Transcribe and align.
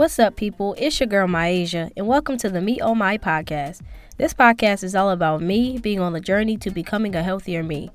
What's 0.00 0.18
up, 0.18 0.34
people? 0.34 0.74
It's 0.78 0.98
your 0.98 1.08
girl, 1.08 1.28
Myasia, 1.28 1.92
and 1.94 2.06
welcome 2.06 2.38
to 2.38 2.48
the 2.48 2.62
Me 2.62 2.80
Oh 2.80 2.94
My 2.94 3.18
podcast. 3.18 3.82
This 4.16 4.32
podcast 4.32 4.82
is 4.82 4.94
all 4.94 5.10
about 5.10 5.42
me 5.42 5.76
being 5.76 6.00
on 6.00 6.14
the 6.14 6.22
journey 6.22 6.56
to 6.56 6.70
becoming 6.70 7.14
a 7.14 7.22
healthier 7.22 7.62
me. 7.62 7.90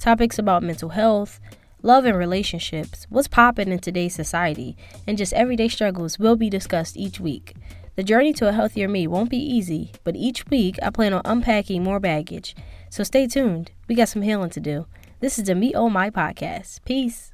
Topics 0.00 0.36
about 0.36 0.64
mental 0.64 0.88
health, 0.88 1.38
love 1.80 2.06
and 2.06 2.18
relationships, 2.18 3.06
what's 3.08 3.28
popping 3.28 3.68
in 3.68 3.78
today's 3.78 4.16
society, 4.16 4.76
and 5.06 5.16
just 5.16 5.32
everyday 5.34 5.68
struggles 5.68 6.18
will 6.18 6.34
be 6.34 6.50
discussed 6.50 6.96
each 6.96 7.20
week. 7.20 7.54
The 7.94 8.02
journey 8.02 8.32
to 8.32 8.48
a 8.48 8.52
healthier 8.52 8.88
me 8.88 9.06
won't 9.06 9.30
be 9.30 9.38
easy, 9.38 9.92
but 10.02 10.16
each 10.16 10.48
week 10.48 10.76
I 10.82 10.90
plan 10.90 11.12
on 11.12 11.22
unpacking 11.24 11.84
more 11.84 12.00
baggage. 12.00 12.56
So 12.90 13.04
stay 13.04 13.28
tuned. 13.28 13.70
We 13.86 13.94
got 13.94 14.08
some 14.08 14.22
healing 14.22 14.50
to 14.50 14.60
do. 14.60 14.86
This 15.20 15.38
is 15.38 15.44
the 15.44 15.54
Me 15.54 15.72
Oh 15.72 15.88
My 15.88 16.10
podcast. 16.10 16.80
Peace. 16.84 17.33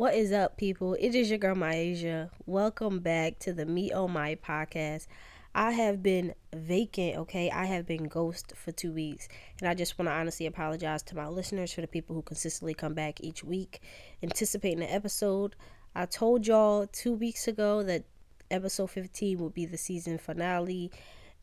What 0.00 0.14
is 0.14 0.32
up, 0.32 0.56
people? 0.56 0.94
It 0.94 1.14
is 1.14 1.28
your 1.28 1.38
girl, 1.38 1.54
Myasia. 1.54 2.30
Welcome 2.46 3.00
back 3.00 3.38
to 3.40 3.52
the 3.52 3.66
Me 3.66 3.92
Oh 3.92 4.08
My 4.08 4.34
podcast. 4.34 5.06
I 5.54 5.72
have 5.72 6.02
been 6.02 6.32
vacant, 6.56 7.18
okay? 7.18 7.50
I 7.50 7.66
have 7.66 7.84
been 7.84 8.04
ghost 8.04 8.54
for 8.56 8.72
two 8.72 8.92
weeks. 8.92 9.28
And 9.60 9.68
I 9.68 9.74
just 9.74 9.98
want 9.98 10.08
to 10.08 10.14
honestly 10.14 10.46
apologize 10.46 11.02
to 11.02 11.16
my 11.16 11.28
listeners 11.28 11.74
for 11.74 11.82
the 11.82 11.86
people 11.86 12.16
who 12.16 12.22
consistently 12.22 12.72
come 12.72 12.94
back 12.94 13.20
each 13.20 13.44
week, 13.44 13.82
anticipating 14.22 14.78
the 14.78 14.90
episode. 14.90 15.54
I 15.94 16.06
told 16.06 16.46
y'all 16.46 16.86
two 16.86 17.12
weeks 17.12 17.46
ago 17.46 17.82
that 17.82 18.04
episode 18.50 18.88
15 18.88 19.38
would 19.40 19.52
be 19.52 19.66
the 19.66 19.76
season 19.76 20.16
finale, 20.16 20.90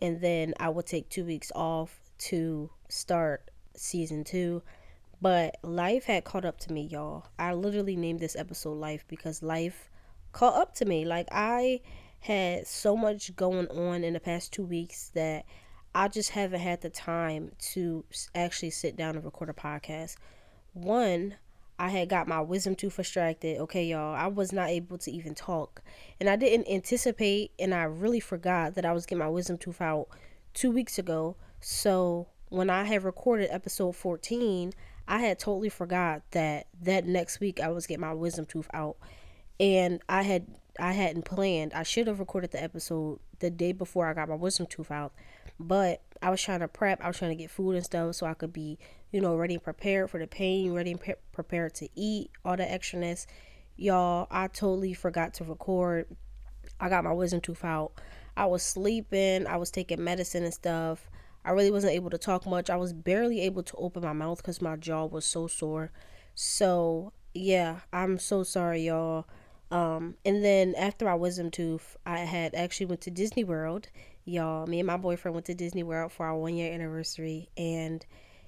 and 0.02 0.19
then 0.19 0.55
I 0.59 0.69
would 0.69 0.88
take 0.88 1.09
two 1.09 1.25
weeks 1.25 1.52
off 1.53 1.99
to 2.30 2.71
start 2.89 3.52
season 3.75 4.23
two. 4.23 4.63
But 5.21 5.57
life 5.63 6.05
had 6.05 6.23
caught 6.23 6.45
up 6.45 6.59
to 6.59 6.73
me, 6.73 6.84
y'all. 6.84 7.25
I 7.39 7.53
literally 7.53 7.95
named 7.95 8.19
this 8.19 8.36
episode 8.36 8.78
Life 8.78 9.03
because 9.08 9.41
life 9.41 9.89
caught 10.31 10.55
up 10.55 10.75
to 10.75 10.86
me. 10.86 11.05
Like, 11.05 11.28
I 11.31 11.81
had 12.19 12.67
so 12.67 12.95
much 12.95 13.36
going 13.36 13.67
on 13.69 14.03
in 14.03 14.14
the 14.14 14.19
past 14.19 14.53
two 14.53 14.64
weeks 14.64 15.09
that 15.16 15.45
I 15.95 16.08
just 16.08 16.31
haven't 16.31 16.59
had 16.59 16.81
the 16.81 16.89
time 16.89 17.52
to 17.73 18.06
actually 18.36 18.69
sit 18.69 18.95
down 18.95 19.16
and 19.16 19.25
record 19.25 19.50
a 19.50 19.53
podcast. 19.53 20.16
One, 20.73 21.36
I 21.80 21.89
had 21.89 22.09
got 22.09 22.28
my 22.28 22.41
wisdom 22.41 22.75
tooth 22.75 23.00
extracted. 23.00 23.59
Okay, 23.61 23.86
y'all, 23.86 24.16
I 24.16 24.28
was 24.28 24.52
not 24.52 24.69
able 24.69 24.97
to 25.00 25.11
even 25.11 25.34
talk. 25.34 25.81
And 26.19 26.30
I 26.30 26.36
didn't 26.36 26.67
anticipate, 26.69 27.52
and 27.58 27.73
I 27.73 27.84
really 27.84 28.19
forgot 28.19 28.75
that 28.75 28.86
I 28.86 28.94
was 28.94 29.06
getting 29.06 29.23
my 29.23 29.30
wisdom 29.30 29.58
tooth 29.58 29.81
out 29.81 30.08
two 30.53 30.69
weeks 30.72 31.00
ago. 31.00 31.36
So 31.59 32.28
when 32.50 32.69
I 32.69 32.84
had 32.84 33.03
recorded 33.03 33.50
episode 33.52 33.95
14, 33.95 34.73
I 35.08 35.19
had 35.19 35.39
totally 35.39 35.69
forgot 35.69 36.23
that 36.31 36.67
that 36.81 37.05
next 37.05 37.39
week 37.39 37.59
I 37.59 37.69
was 37.69 37.88
getting 37.88 38.02
my 38.02 38.13
wisdom 38.13 38.45
tooth 38.45 38.69
out, 38.73 38.97
and 39.59 40.02
I 40.09 40.23
had 40.23 40.47
I 40.80 40.91
hadn't 40.91 41.25
planned. 41.25 41.73
I 41.73 41.83
should 41.83 42.08
have 42.08 42.19
recorded 42.19 42.52
the 42.52 42.61
episode 42.61 43.19
the 43.39 43.50
day 43.50 43.72
before 43.72 44.08
I 44.08 44.13
got 44.13 44.30
my 44.30 44.35
wisdom 44.35 44.67
tooth 44.67 44.91
out, 44.91 45.13
but 45.59 46.02
I 46.22 46.30
was 46.30 46.41
trying 46.41 46.59
to 46.59 46.67
prep. 46.67 47.03
I 47.03 47.08
was 47.08 47.17
trying 47.17 47.31
to 47.31 47.41
get 47.41 47.52
food 47.52 47.75
and 47.75 47.85
stuff 47.85 48.16
so 48.16 48.25
I 48.25 48.33
could 48.33 48.53
be, 48.53 48.78
you 49.11 49.22
know, 49.22 49.35
ready 49.35 49.53
and 49.53 49.63
prepared 49.63 50.09
for 50.09 50.19
the 50.19 50.28
pain, 50.28 50.73
ready 50.73 50.91
and 50.91 51.00
pre- 51.00 51.16
prepared 51.31 51.75
to 51.75 51.89
eat 51.95 52.31
all 52.44 52.58
the 52.58 52.63
extraness. 52.63 53.25
Y'all, 53.75 54.28
I 54.31 54.47
totally 54.47 54.94
forgot 54.94 55.35
to 55.35 55.44
record. 55.44 56.08
I 56.80 56.89
got 56.89 57.03
my 57.03 57.13
wisdom 57.13 57.41
tooth 57.41 57.63
out. 57.63 57.94
I 58.35 58.45
was 58.45 58.63
sleeping. 58.63 59.47
I 59.47 59.58
was 59.58 59.72
taking 59.72 60.03
medicine 60.03 60.44
and 60.44 60.53
stuff. 60.53 61.09
I 61.48 61.52
really 61.52 61.72
wasn't 61.72 61.94
able 61.94 62.09
to 62.09 62.17
talk 62.17 62.45
much. 62.45 62.70
I 62.70 62.76
was 62.76 62.92
barely 62.92 63.40
able 63.40 63.64
to 63.64 63.76
open 63.78 64.03
my 64.03 64.12
mouth 64.12 64.40
because 64.40 64.62
my 64.62 64.76
jaw 64.76 65.06
was 65.06 65.26
so 65.26 65.48
sore. 65.48 65.92
So 66.36 67.14
yeah, 67.34 67.80
I'm 67.94 68.20
so 68.20 68.44
sorry, 68.44 68.81
y'all. 68.81 69.26
Um, 69.72 70.16
and 70.25 70.44
then 70.44 70.75
after 70.75 71.06
my 71.06 71.16
wisdom 71.16 71.50
tooth, 71.50 71.96
I 72.06 72.19
had 72.19 72.53
actually 72.53 72.88
went 72.88 73.02
to 73.02 73.12
Disney 73.12 73.46
World. 73.46 73.88
Y'all, 74.25 74.68
me 74.68 74.81
and 74.81 74.88
my 74.88 74.97
boyfriend 74.97 75.36
went 75.36 75.46
to 75.46 75.53
Disney 75.56 75.84
World 75.84 76.12
for 76.12 76.25
our 76.25 76.36
one 76.36 76.56
year 76.56 76.74
anniversary, 76.74 77.50
and 77.56 78.06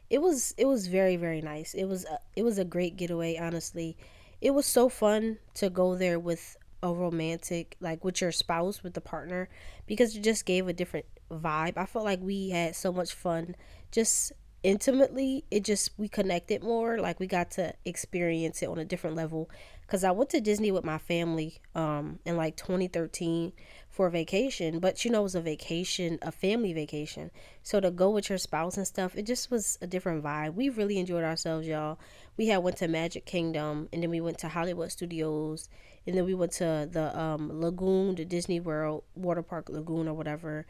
it 0.09 0.22
was 0.22 0.54
it 0.58 0.66
was 0.66 0.88
very 0.88 1.16
very 1.16 1.42
nice. 1.42 1.74
It 1.74 1.86
was 1.86 2.04
a, 2.04 2.20
it 2.36 2.44
was 2.44 2.58
a 2.58 2.66
great 2.66 2.98
getaway. 2.98 3.38
Honestly, 3.38 3.96
it 4.42 4.52
was 4.52 4.66
so 4.66 4.90
fun 4.90 5.38
to 5.56 5.70
go 5.70 5.96
there 5.96 6.20
with 6.20 6.58
a 6.81 6.94
romantic 6.94 7.75
like 7.79 8.03
with 8.03 8.22
your 8.22 8.31
spouse 8.31 8.84
with 8.84 8.94
the 8.94 9.01
partner 9.01 9.50
because 9.85 10.16
it 10.16 10.22
just 10.22 10.45
gave 10.45 10.67
a 10.67 10.73
different 10.73 11.06
vibe. 11.31 11.78
I 11.78 11.85
felt 11.85 12.06
like 12.06 12.22
we 12.22 12.50
had 12.50 12.75
so 12.75 12.91
much 12.91 13.13
fun 13.13 13.56
just 13.91 14.31
intimately. 14.63 15.45
It 15.51 15.63
just 15.63 15.91
we 15.97 16.07
connected 16.07 16.63
more, 16.63 17.00
like 17.00 17.19
we 17.19 17.28
got 17.28 17.51
to 17.51 17.73
experience 17.85 18.62
it 18.62 18.69
on 18.69 18.78
a 18.78 18.85
different 18.85 19.16
level 19.16 19.50
cuz 19.88 20.03
I 20.03 20.12
went 20.12 20.29
to 20.31 20.41
Disney 20.41 20.72
with 20.72 20.84
my 20.84 20.97
family 20.97 21.59
um 21.75 22.19
in 22.25 22.38
like 22.38 22.56
2013 22.56 23.53
for 23.90 24.07
a 24.07 24.11
vacation, 24.11 24.79
but 24.79 25.03
you 25.03 25.11
know 25.11 25.22
it 25.22 25.23
was 25.23 25.35
a 25.35 25.41
vacation, 25.41 26.19
a 26.22 26.31
family 26.31 26.72
vacation. 26.73 27.31
So 27.63 27.79
to 27.79 27.91
go 27.91 28.09
with 28.09 28.29
your 28.29 28.38
spouse 28.38 28.78
and 28.78 28.88
stuff, 28.88 29.16
it 29.16 29.25
just 29.25 29.50
was 29.51 29.78
a 29.81 29.88
different 29.88 30.23
vibe. 30.23 30.53
We 30.53 30.69
really 30.69 31.00
enjoyed 31.00 31.23
ourselves, 31.23 31.67
y'all. 31.67 32.00
We 32.38 32.47
had 32.47 32.59
went 32.59 32.78
to 32.78 32.88
Magic 32.88 33.25
Kingdom 33.25 33.90
and 33.91 34.01
then 34.01 34.09
we 34.09 34.22
went 34.22 34.38
to 34.40 34.50
Hollywood 34.50 34.91
Studios 34.91 35.67
and 36.09 36.18
then 36.18 36.25
we 36.25 36.34
went 36.34 36.52
to 36.53 36.90
the 36.92 37.18
um 37.18 37.62
lagoon, 37.62 38.16
the 38.16 38.25
Disney 38.25 38.59
World 38.59 39.03
water 39.16 39.42
park 39.42 39.70
lagoon 39.70 40.08
or 40.08 40.14
whatever 40.14 40.66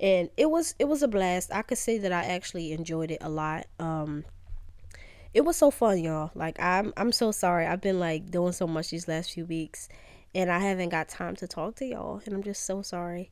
and 0.00 0.30
it 0.36 0.50
was 0.50 0.74
it 0.78 0.86
was 0.86 1.02
a 1.02 1.08
blast. 1.08 1.52
I 1.52 1.62
could 1.62 1.78
say 1.78 1.98
that 1.98 2.12
I 2.12 2.24
actually 2.24 2.72
enjoyed 2.72 3.10
it 3.10 3.18
a 3.20 3.28
lot. 3.28 3.66
Um, 3.78 4.24
it 5.34 5.42
was 5.42 5.56
so 5.56 5.70
fun, 5.70 5.98
y'all. 5.98 6.30
Like 6.34 6.58
I'm 6.58 6.92
I'm 6.96 7.12
so 7.12 7.30
sorry. 7.30 7.66
I've 7.66 7.82
been 7.82 8.00
like 8.00 8.30
doing 8.30 8.52
so 8.52 8.66
much 8.66 8.90
these 8.90 9.06
last 9.06 9.32
few 9.32 9.44
weeks, 9.44 9.88
and 10.34 10.50
I 10.50 10.58
haven't 10.58 10.88
got 10.88 11.10
time 11.10 11.36
to 11.36 11.46
talk 11.46 11.76
to 11.76 11.86
y'all, 11.86 12.22
and 12.24 12.34
I'm 12.34 12.42
just 12.42 12.64
so 12.64 12.80
sorry. 12.80 13.30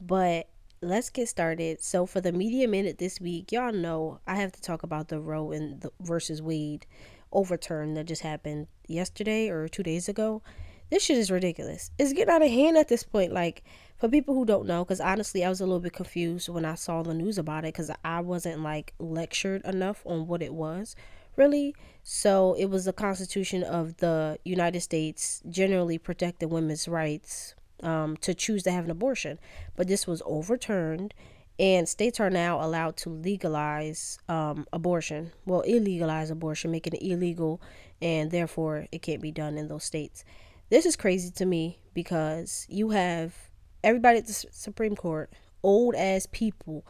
But 0.00 0.48
let's 0.82 1.08
get 1.08 1.28
started. 1.28 1.82
So 1.82 2.04
for 2.04 2.20
the 2.20 2.32
media 2.32 2.68
minute 2.68 2.98
this 2.98 3.18
week, 3.18 3.50
y'all 3.50 3.72
know 3.72 4.20
I 4.26 4.36
have 4.36 4.52
to 4.52 4.60
talk 4.60 4.82
about 4.82 5.08
the 5.08 5.20
Roe 5.20 5.52
and 5.52 5.80
the 5.80 5.90
versus 6.00 6.42
Wade 6.42 6.86
overturn 7.32 7.94
that 7.94 8.04
just 8.04 8.22
happened 8.22 8.66
yesterday 8.88 9.48
or 9.48 9.68
two 9.68 9.82
days 9.82 10.08
ago. 10.08 10.42
This 10.90 11.04
shit 11.04 11.18
is 11.18 11.30
ridiculous. 11.30 11.90
It's 11.98 12.12
getting 12.12 12.34
out 12.34 12.42
of 12.42 12.50
hand 12.50 12.76
at 12.76 12.88
this 12.88 13.04
point. 13.04 13.32
Like 13.32 13.62
for 13.96 14.08
people 14.08 14.34
who 14.34 14.44
don't 14.44 14.66
know, 14.66 14.84
because 14.84 15.00
honestly, 15.00 15.44
I 15.44 15.48
was 15.48 15.60
a 15.60 15.64
little 15.64 15.80
bit 15.80 15.92
confused 15.92 16.48
when 16.48 16.64
I 16.64 16.74
saw 16.74 17.02
the 17.02 17.14
news 17.14 17.38
about 17.38 17.64
it 17.64 17.74
because 17.74 17.90
I 18.04 18.20
wasn't 18.20 18.62
like 18.62 18.94
lectured 18.98 19.64
enough 19.64 20.02
on 20.04 20.26
what 20.26 20.42
it 20.42 20.52
was 20.52 20.96
really. 21.36 21.74
So 22.02 22.54
it 22.54 22.66
was 22.66 22.84
the 22.84 22.92
Constitution 22.92 23.62
of 23.62 23.98
the 23.98 24.38
United 24.44 24.80
States 24.80 25.42
generally 25.48 25.98
protected 25.98 26.50
women's 26.50 26.88
rights 26.88 27.54
um, 27.82 28.16
to 28.18 28.34
choose 28.34 28.62
to 28.64 28.70
have 28.70 28.84
an 28.84 28.90
abortion, 28.90 29.38
but 29.76 29.88
this 29.88 30.06
was 30.06 30.22
overturned. 30.26 31.14
And 31.58 31.86
states 31.86 32.18
are 32.20 32.30
now 32.30 32.64
allowed 32.64 32.96
to 32.98 33.10
legalize 33.10 34.18
um, 34.30 34.66
abortion. 34.72 35.32
Well, 35.44 35.62
illegalize 35.68 36.30
abortion, 36.30 36.70
making 36.70 36.94
it 36.94 37.02
illegal, 37.02 37.60
and 38.00 38.30
therefore 38.30 38.86
it 38.90 39.02
can't 39.02 39.20
be 39.20 39.30
done 39.30 39.58
in 39.58 39.68
those 39.68 39.84
states. 39.84 40.24
This 40.70 40.86
is 40.86 40.94
crazy 40.94 41.32
to 41.32 41.46
me 41.46 41.80
because 41.94 42.64
you 42.68 42.90
have 42.90 43.34
everybody 43.82 44.18
at 44.18 44.26
the 44.28 44.32
Supreme 44.32 44.94
Court, 44.94 45.32
old 45.64 45.96
ass 45.96 46.28
people, 46.30 46.86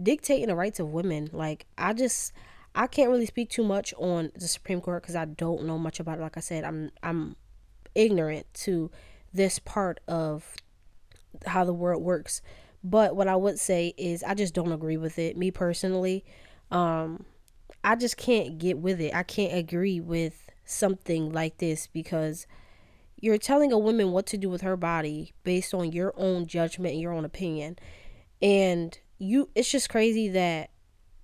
dictating 0.00 0.46
the 0.46 0.54
rights 0.54 0.78
of 0.78 0.92
women. 0.92 1.30
Like 1.32 1.66
I 1.76 1.94
just 1.94 2.32
I 2.76 2.86
can't 2.86 3.10
really 3.10 3.26
speak 3.26 3.50
too 3.50 3.64
much 3.64 3.92
on 3.98 4.30
the 4.36 4.46
Supreme 4.46 4.80
Court 4.80 5.02
because 5.02 5.16
I 5.16 5.24
don't 5.24 5.64
know 5.64 5.78
much 5.78 5.98
about 5.98 6.18
it. 6.18 6.22
Like 6.22 6.36
I 6.36 6.40
said, 6.40 6.62
I'm 6.62 6.92
I'm 7.02 7.34
ignorant 7.96 8.46
to 8.54 8.92
this 9.32 9.58
part 9.58 9.98
of 10.06 10.54
how 11.44 11.64
the 11.64 11.74
world 11.74 12.04
works. 12.04 12.40
But 12.84 13.16
what 13.16 13.26
I 13.26 13.34
would 13.34 13.58
say 13.58 13.94
is 13.96 14.22
I 14.22 14.34
just 14.34 14.54
don't 14.54 14.70
agree 14.70 14.96
with 14.96 15.18
it. 15.18 15.36
Me 15.36 15.50
personally, 15.50 16.24
um, 16.70 17.24
I 17.82 17.96
just 17.96 18.16
can't 18.16 18.58
get 18.58 18.78
with 18.78 19.00
it. 19.00 19.12
I 19.12 19.24
can't 19.24 19.54
agree 19.54 19.98
with 19.98 20.50
something 20.64 21.32
like 21.32 21.58
this 21.58 21.88
because 21.88 22.46
you're 23.24 23.38
telling 23.38 23.72
a 23.72 23.78
woman 23.78 24.12
what 24.12 24.26
to 24.26 24.36
do 24.36 24.50
with 24.50 24.60
her 24.60 24.76
body 24.76 25.32
based 25.44 25.72
on 25.72 25.90
your 25.92 26.12
own 26.18 26.46
judgment 26.46 26.92
and 26.92 27.00
your 27.00 27.14
own 27.14 27.24
opinion. 27.24 27.78
And 28.42 28.98
you 29.18 29.48
it's 29.54 29.70
just 29.70 29.88
crazy 29.88 30.28
that 30.28 30.68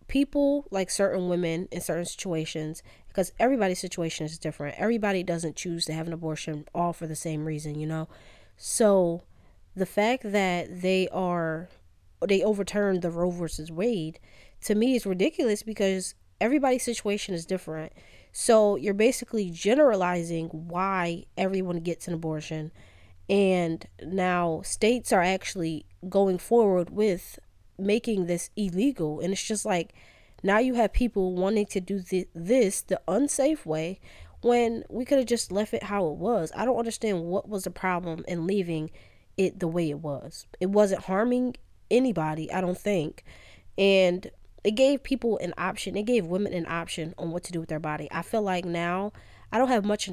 people 0.08 0.66
like 0.70 0.90
certain 0.90 1.28
women 1.28 1.68
in 1.70 1.80
certain 1.82 2.06
situations 2.06 2.82
because 3.08 3.32
everybody's 3.38 3.80
situation 3.80 4.24
is 4.24 4.38
different. 4.38 4.76
Everybody 4.78 5.22
doesn't 5.22 5.56
choose 5.56 5.84
to 5.84 5.92
have 5.92 6.06
an 6.06 6.14
abortion 6.14 6.64
all 6.74 6.94
for 6.94 7.06
the 7.06 7.14
same 7.14 7.44
reason, 7.44 7.78
you 7.78 7.86
know. 7.86 8.08
So 8.56 9.24
the 9.76 9.84
fact 9.84 10.22
that 10.24 10.80
they 10.80 11.06
are 11.08 11.68
they 12.26 12.42
overturned 12.42 13.02
the 13.02 13.10
Roe 13.10 13.30
versus 13.30 13.70
Wade 13.70 14.18
to 14.62 14.74
me 14.74 14.96
is 14.96 15.04
ridiculous 15.04 15.62
because 15.62 16.14
everybody's 16.40 16.82
situation 16.82 17.34
is 17.34 17.44
different. 17.44 17.92
So 18.32 18.76
you're 18.76 18.94
basically 18.94 19.50
generalizing 19.50 20.48
why 20.48 21.24
everyone 21.36 21.80
gets 21.80 22.08
an 22.08 22.14
abortion. 22.14 22.70
And 23.28 23.86
now 24.02 24.62
states 24.64 25.12
are 25.12 25.22
actually 25.22 25.86
going 26.08 26.38
forward 26.38 26.90
with 26.90 27.38
making 27.78 28.26
this 28.26 28.50
illegal. 28.56 29.20
And 29.20 29.32
it's 29.32 29.46
just 29.46 29.64
like 29.64 29.94
now 30.42 30.58
you 30.58 30.74
have 30.74 30.92
people 30.92 31.34
wanting 31.34 31.66
to 31.66 31.80
do 31.80 32.00
th- 32.00 32.28
this 32.34 32.82
the 32.82 33.00
unsafe 33.06 33.66
way 33.66 34.00
when 34.42 34.84
we 34.88 35.04
could 35.04 35.18
have 35.18 35.26
just 35.26 35.52
left 35.52 35.74
it 35.74 35.84
how 35.84 36.06
it 36.06 36.16
was. 36.16 36.50
I 36.56 36.64
don't 36.64 36.78
understand 36.78 37.24
what 37.24 37.48
was 37.48 37.64
the 37.64 37.70
problem 37.70 38.24
in 38.26 38.46
leaving 38.46 38.90
it 39.36 39.60
the 39.60 39.68
way 39.68 39.90
it 39.90 40.00
was. 40.00 40.46
It 40.60 40.70
wasn't 40.70 41.04
harming 41.04 41.56
anybody, 41.90 42.50
I 42.52 42.60
don't 42.60 42.78
think. 42.78 43.24
And 43.76 44.30
it 44.62 44.72
gave 44.72 45.02
people 45.02 45.38
an 45.38 45.54
option. 45.56 45.96
It 45.96 46.04
gave 46.04 46.26
women 46.26 46.52
an 46.52 46.66
option 46.68 47.14
on 47.18 47.30
what 47.30 47.44
to 47.44 47.52
do 47.52 47.60
with 47.60 47.68
their 47.68 47.80
body. 47.80 48.08
I 48.10 48.22
feel 48.22 48.42
like 48.42 48.64
now 48.64 49.12
I 49.52 49.58
don't 49.58 49.68
have 49.68 49.84
much 49.84 50.10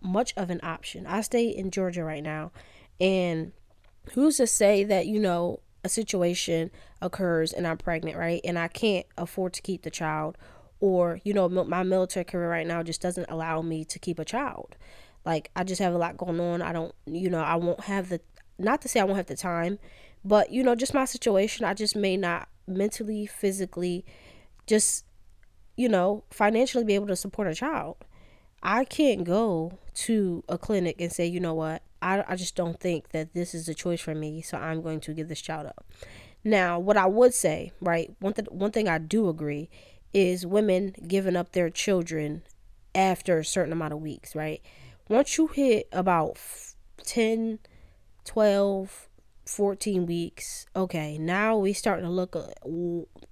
much 0.00 0.34
of 0.36 0.50
an 0.50 0.60
option. 0.62 1.06
I 1.06 1.20
stay 1.22 1.48
in 1.48 1.70
Georgia 1.70 2.04
right 2.04 2.22
now, 2.22 2.52
and 3.00 3.52
who's 4.12 4.36
to 4.36 4.46
say 4.46 4.84
that 4.84 5.06
you 5.06 5.18
know 5.18 5.60
a 5.82 5.88
situation 5.88 6.70
occurs 7.00 7.52
and 7.52 7.66
I'm 7.66 7.78
pregnant, 7.78 8.16
right? 8.16 8.40
And 8.44 8.58
I 8.58 8.68
can't 8.68 9.06
afford 9.16 9.52
to 9.54 9.62
keep 9.62 9.82
the 9.82 9.90
child, 9.90 10.36
or 10.80 11.20
you 11.24 11.32
know 11.32 11.48
my 11.48 11.82
military 11.82 12.24
career 12.24 12.50
right 12.50 12.66
now 12.66 12.82
just 12.82 13.00
doesn't 13.00 13.30
allow 13.30 13.62
me 13.62 13.84
to 13.86 13.98
keep 13.98 14.18
a 14.18 14.24
child. 14.24 14.76
Like 15.24 15.50
I 15.56 15.64
just 15.64 15.80
have 15.80 15.94
a 15.94 15.98
lot 15.98 16.16
going 16.16 16.38
on. 16.38 16.62
I 16.62 16.72
don't, 16.72 16.94
you 17.06 17.30
know, 17.30 17.40
I 17.40 17.56
won't 17.56 17.80
have 17.80 18.10
the 18.10 18.20
not 18.58 18.82
to 18.82 18.88
say 18.88 19.00
I 19.00 19.04
won't 19.04 19.16
have 19.16 19.26
the 19.26 19.36
time, 19.36 19.78
but 20.24 20.50
you 20.50 20.62
know, 20.62 20.74
just 20.74 20.94
my 20.94 21.04
situation, 21.04 21.64
I 21.64 21.74
just 21.74 21.96
may 21.96 22.16
not 22.16 22.48
mentally, 22.66 23.26
physically, 23.26 24.04
just 24.66 25.04
you 25.76 25.88
know, 25.88 26.24
financially 26.30 26.84
be 26.84 26.94
able 26.94 27.06
to 27.06 27.16
support 27.16 27.48
a 27.48 27.54
child. 27.54 27.96
I 28.62 28.84
can't 28.84 29.24
go 29.24 29.78
to 29.94 30.42
a 30.48 30.58
clinic 30.58 30.96
and 31.00 31.12
say, 31.12 31.26
you 31.26 31.38
know 31.38 31.54
what, 31.54 31.82
I, 32.02 32.24
I 32.26 32.36
just 32.36 32.56
don't 32.56 32.80
think 32.80 33.10
that 33.10 33.34
this 33.34 33.54
is 33.54 33.68
a 33.68 33.74
choice 33.74 34.00
for 34.00 34.14
me, 34.14 34.42
so 34.42 34.56
I'm 34.56 34.82
going 34.82 35.00
to 35.00 35.12
give 35.12 35.28
this 35.28 35.40
child 35.40 35.66
up. 35.66 35.84
Now, 36.42 36.78
what 36.78 36.96
I 36.96 37.06
would 37.06 37.34
say, 37.34 37.72
right, 37.80 38.10
one, 38.18 38.32
th- 38.32 38.48
one 38.50 38.72
thing 38.72 38.88
I 38.88 38.98
do 38.98 39.28
agree 39.28 39.68
is 40.12 40.46
women 40.46 40.94
giving 41.06 41.36
up 41.36 41.52
their 41.52 41.70
children 41.70 42.42
after 42.94 43.38
a 43.38 43.44
certain 43.44 43.72
amount 43.72 43.92
of 43.92 44.00
weeks, 44.00 44.34
right? 44.34 44.62
Once 45.08 45.36
you 45.36 45.48
hit 45.48 45.88
about 45.92 46.38
10, 47.04 47.58
12, 48.24 49.05
14 49.46 50.06
weeks, 50.06 50.66
okay, 50.74 51.18
now 51.18 51.56
we 51.56 51.72
starting 51.72 52.04
to 52.04 52.10
look, 52.10 52.36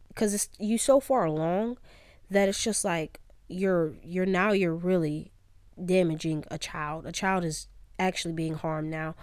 because 0.08 0.34
it's 0.34 0.48
you 0.58 0.78
so 0.78 1.00
far 1.00 1.24
along 1.24 1.78
that 2.30 2.48
it's 2.48 2.62
just 2.62 2.84
like, 2.84 3.20
you're 3.46 3.92
you're 4.02 4.24
now 4.24 4.52
you're 4.52 4.74
really 4.74 5.32
damaging 5.82 6.44
a 6.50 6.58
child. 6.58 7.06
A 7.06 7.12
child 7.12 7.44
is 7.44 7.68
actually 7.98 8.34
being 8.34 8.54
harmed 8.54 8.90
now. 8.90 9.14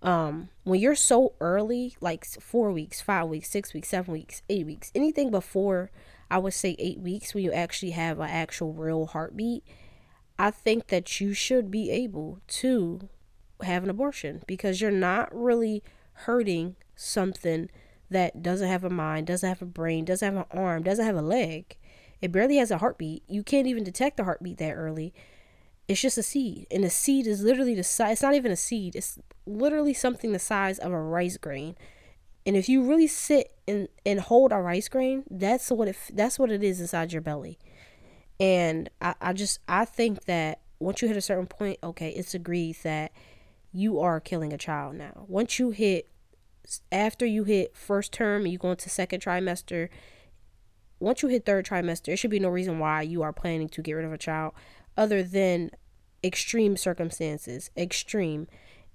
Um, 0.00 0.48
when 0.62 0.80
you're 0.80 0.94
so 0.94 1.34
early, 1.40 1.96
like 2.00 2.24
four 2.24 2.70
weeks, 2.70 3.00
five 3.00 3.28
weeks, 3.28 3.50
six 3.50 3.74
weeks, 3.74 3.88
seven 3.88 4.12
weeks, 4.12 4.42
eight 4.48 4.64
weeks, 4.64 4.92
anything 4.94 5.30
before 5.30 5.90
I 6.30 6.38
would 6.38 6.54
say 6.54 6.76
eight 6.78 7.00
weeks, 7.00 7.34
when 7.34 7.44
you 7.44 7.52
actually 7.52 7.92
have 7.92 8.20
an 8.20 8.30
actual 8.30 8.72
real 8.72 9.06
heartbeat, 9.06 9.64
I 10.38 10.50
think 10.50 10.86
that 10.88 11.20
you 11.20 11.34
should 11.34 11.70
be 11.70 11.90
able 11.90 12.38
to 12.48 13.08
have 13.62 13.82
an 13.82 13.90
abortion 13.90 14.42
because 14.46 14.80
you're 14.80 14.90
not 14.92 15.34
really 15.34 15.82
hurting 16.24 16.76
something 16.96 17.70
that 18.10 18.42
doesn't 18.42 18.68
have 18.68 18.84
a 18.84 18.90
mind, 18.90 19.26
doesn't 19.26 19.48
have 19.48 19.62
a 19.62 19.66
brain, 19.66 20.04
doesn't 20.04 20.34
have 20.34 20.46
an 20.46 20.58
arm, 20.58 20.82
doesn't 20.82 21.04
have 21.04 21.16
a 21.16 21.22
leg. 21.22 21.76
It 22.20 22.32
barely 22.32 22.56
has 22.56 22.70
a 22.70 22.78
heartbeat. 22.78 23.22
You 23.28 23.42
can't 23.42 23.66
even 23.66 23.84
detect 23.84 24.16
the 24.16 24.24
heartbeat 24.24 24.58
that 24.58 24.72
early. 24.74 25.14
It's 25.86 26.00
just 26.00 26.18
a 26.18 26.22
seed. 26.22 26.66
And 26.70 26.84
the 26.84 26.90
seed 26.90 27.26
is 27.26 27.42
literally 27.42 27.74
the 27.74 27.84
size, 27.84 28.14
it's 28.14 28.22
not 28.22 28.34
even 28.34 28.52
a 28.52 28.56
seed, 28.56 28.96
it's 28.96 29.18
literally 29.46 29.94
something 29.94 30.32
the 30.32 30.38
size 30.38 30.78
of 30.78 30.92
a 30.92 31.00
rice 31.00 31.36
grain. 31.36 31.76
And 32.44 32.56
if 32.56 32.68
you 32.68 32.82
really 32.82 33.06
sit 33.06 33.52
and, 33.66 33.88
and 34.04 34.20
hold 34.20 34.52
a 34.52 34.56
rice 34.56 34.88
grain, 34.88 35.24
that's 35.30 35.70
what 35.70 35.88
it 35.88 35.96
that's 36.12 36.38
what 36.38 36.50
it 36.50 36.62
is 36.62 36.80
inside 36.80 37.12
your 37.12 37.22
belly. 37.22 37.58
And 38.40 38.88
I, 39.00 39.14
I 39.20 39.32
just 39.32 39.60
I 39.68 39.84
think 39.84 40.24
that 40.24 40.60
once 40.78 41.02
you 41.02 41.08
hit 41.08 41.16
a 41.16 41.22
certain 41.22 41.46
point, 41.46 41.78
okay, 41.82 42.10
it's 42.10 42.34
agreed 42.34 42.76
that 42.82 43.12
you 43.72 44.00
are 44.00 44.20
killing 44.20 44.52
a 44.52 44.58
child 44.58 44.94
now. 44.94 45.24
Once 45.28 45.58
you 45.58 45.70
hit 45.70 46.08
after 46.92 47.24
you 47.24 47.44
hit 47.44 47.74
first 47.74 48.12
term 48.12 48.46
you 48.46 48.58
go 48.58 48.72
into 48.72 48.90
second 48.90 49.22
trimester 49.22 49.88
once 51.00 51.22
you 51.22 51.28
hit 51.28 51.46
third 51.46 51.64
trimester, 51.64 52.08
it 52.08 52.16
should 52.16 52.30
be 52.30 52.40
no 52.40 52.48
reason 52.48 52.78
why 52.78 53.02
you 53.02 53.22
are 53.22 53.32
planning 53.32 53.68
to 53.68 53.82
get 53.82 53.92
rid 53.92 54.04
of 54.04 54.12
a 54.12 54.18
child 54.18 54.52
other 54.96 55.22
than 55.22 55.70
extreme 56.24 56.76
circumstances. 56.76 57.70
Extreme. 57.76 58.48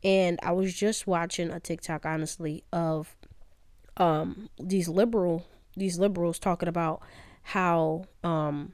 And 0.03 0.37
I 0.43 0.51
was 0.51 0.73
just 0.73 1.07
watching 1.07 1.49
a 1.49 1.59
TikTok, 1.59 2.05
honestly, 2.05 2.63
of 2.73 3.15
um 3.95 4.49
these 4.59 4.89
liberal 4.89 5.45
these 5.77 5.99
liberals 5.99 6.39
talking 6.39 6.67
about 6.67 6.99
how 7.43 8.05
um 8.23 8.73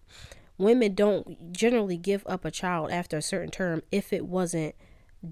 women 0.57 0.93
don't 0.93 1.51
generally 1.51 1.97
give 1.97 2.23
up 2.25 2.45
a 2.45 2.51
child 2.51 2.89
after 2.89 3.17
a 3.17 3.21
certain 3.21 3.51
term 3.51 3.81
if 3.91 4.13
it 4.13 4.25
wasn't 4.25 4.73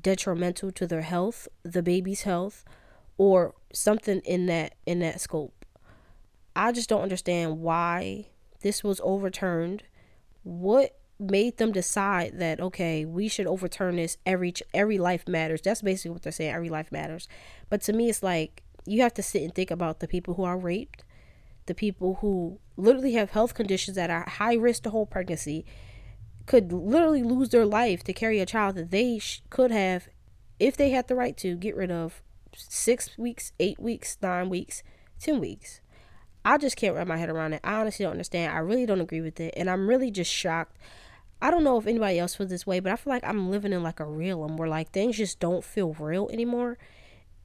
detrimental 0.01 0.71
to 0.71 0.87
their 0.87 1.01
health, 1.01 1.47
the 1.63 1.83
baby's 1.83 2.23
health, 2.23 2.65
or 3.17 3.55
something 3.73 4.19
in 4.21 4.45
that 4.47 4.75
in 4.85 4.99
that 4.99 5.21
scope. 5.21 5.65
I 6.55 6.71
just 6.71 6.89
don't 6.89 7.01
understand 7.03 7.59
why 7.59 8.27
this 8.61 8.83
was 8.83 8.99
overturned. 9.03 9.83
What 10.43 10.97
made 11.19 11.57
them 11.57 11.71
decide 11.71 12.39
that 12.39 12.59
okay, 12.59 13.05
we 13.05 13.27
should 13.27 13.47
overturn 13.47 13.95
this 13.95 14.17
every 14.25 14.53
every 14.73 14.97
life 14.97 15.27
matters. 15.27 15.61
That's 15.61 15.81
basically 15.81 16.11
what 16.11 16.23
they're 16.23 16.31
saying, 16.31 16.53
every 16.53 16.69
life 16.69 16.91
matters. 16.91 17.27
But 17.69 17.81
to 17.83 17.93
me 17.93 18.09
it's 18.09 18.23
like 18.23 18.63
you 18.85 19.01
have 19.01 19.13
to 19.15 19.23
sit 19.23 19.41
and 19.41 19.53
think 19.53 19.71
about 19.71 19.99
the 19.99 20.07
people 20.07 20.35
who 20.35 20.43
are 20.43 20.57
raped, 20.57 21.03
the 21.65 21.75
people 21.75 22.15
who 22.21 22.59
literally 22.77 23.13
have 23.13 23.31
health 23.31 23.53
conditions 23.53 23.95
that 23.95 24.09
are 24.09 24.27
high 24.27 24.55
risk 24.55 24.83
to 24.83 24.89
whole 24.89 25.05
pregnancy 25.05 25.65
could 26.47 26.71
literally 26.71 27.21
lose 27.21 27.49
their 27.49 27.65
life 27.65 28.03
to 28.05 28.13
carry 28.13 28.39
a 28.39 28.45
child 28.45 28.75
that 28.75 28.89
they 28.89 29.19
sh- 29.19 29.43
could 29.51 29.69
have 29.69 30.07
if 30.59 30.75
they 30.75 30.89
had 30.89 31.07
the 31.07 31.15
right 31.15 31.37
to 31.37 31.55
get 31.55 31.75
rid 31.75 31.91
of 31.91 32.23
6 32.55 33.17
weeks, 33.17 33.51
8 33.59 33.79
weeks, 33.79 34.17
9 34.21 34.49
weeks, 34.49 34.81
10 35.19 35.39
weeks. 35.39 35.81
I 36.43 36.57
just 36.57 36.77
can't 36.77 36.95
wrap 36.95 37.07
my 37.07 37.17
head 37.17 37.29
around 37.29 37.53
it. 37.53 37.61
I 37.63 37.75
honestly 37.75 38.03
don't 38.03 38.13
understand. 38.13 38.55
I 38.55 38.59
really 38.59 38.85
don't 38.85 39.01
agree 39.01 39.21
with 39.21 39.39
it. 39.39 39.53
And 39.57 39.69
I'm 39.69 39.87
really 39.87 40.09
just 40.09 40.31
shocked. 40.31 40.77
I 41.41 41.51
don't 41.51 41.63
know 41.63 41.77
if 41.77 41.85
anybody 41.85 42.17
else 42.17 42.35
feels 42.35 42.49
this 42.49 42.65
way, 42.65 42.79
but 42.79 42.91
I 42.91 42.95
feel 42.95 43.13
like 43.13 43.25
I'm 43.25 43.51
living 43.51 43.73
in 43.73 43.83
like 43.83 43.99
a 43.99 44.05
realm 44.05 44.57
where 44.57 44.69
like 44.69 44.91
things 44.91 45.17
just 45.17 45.39
don't 45.39 45.63
feel 45.63 45.93
real 45.93 46.29
anymore. 46.31 46.77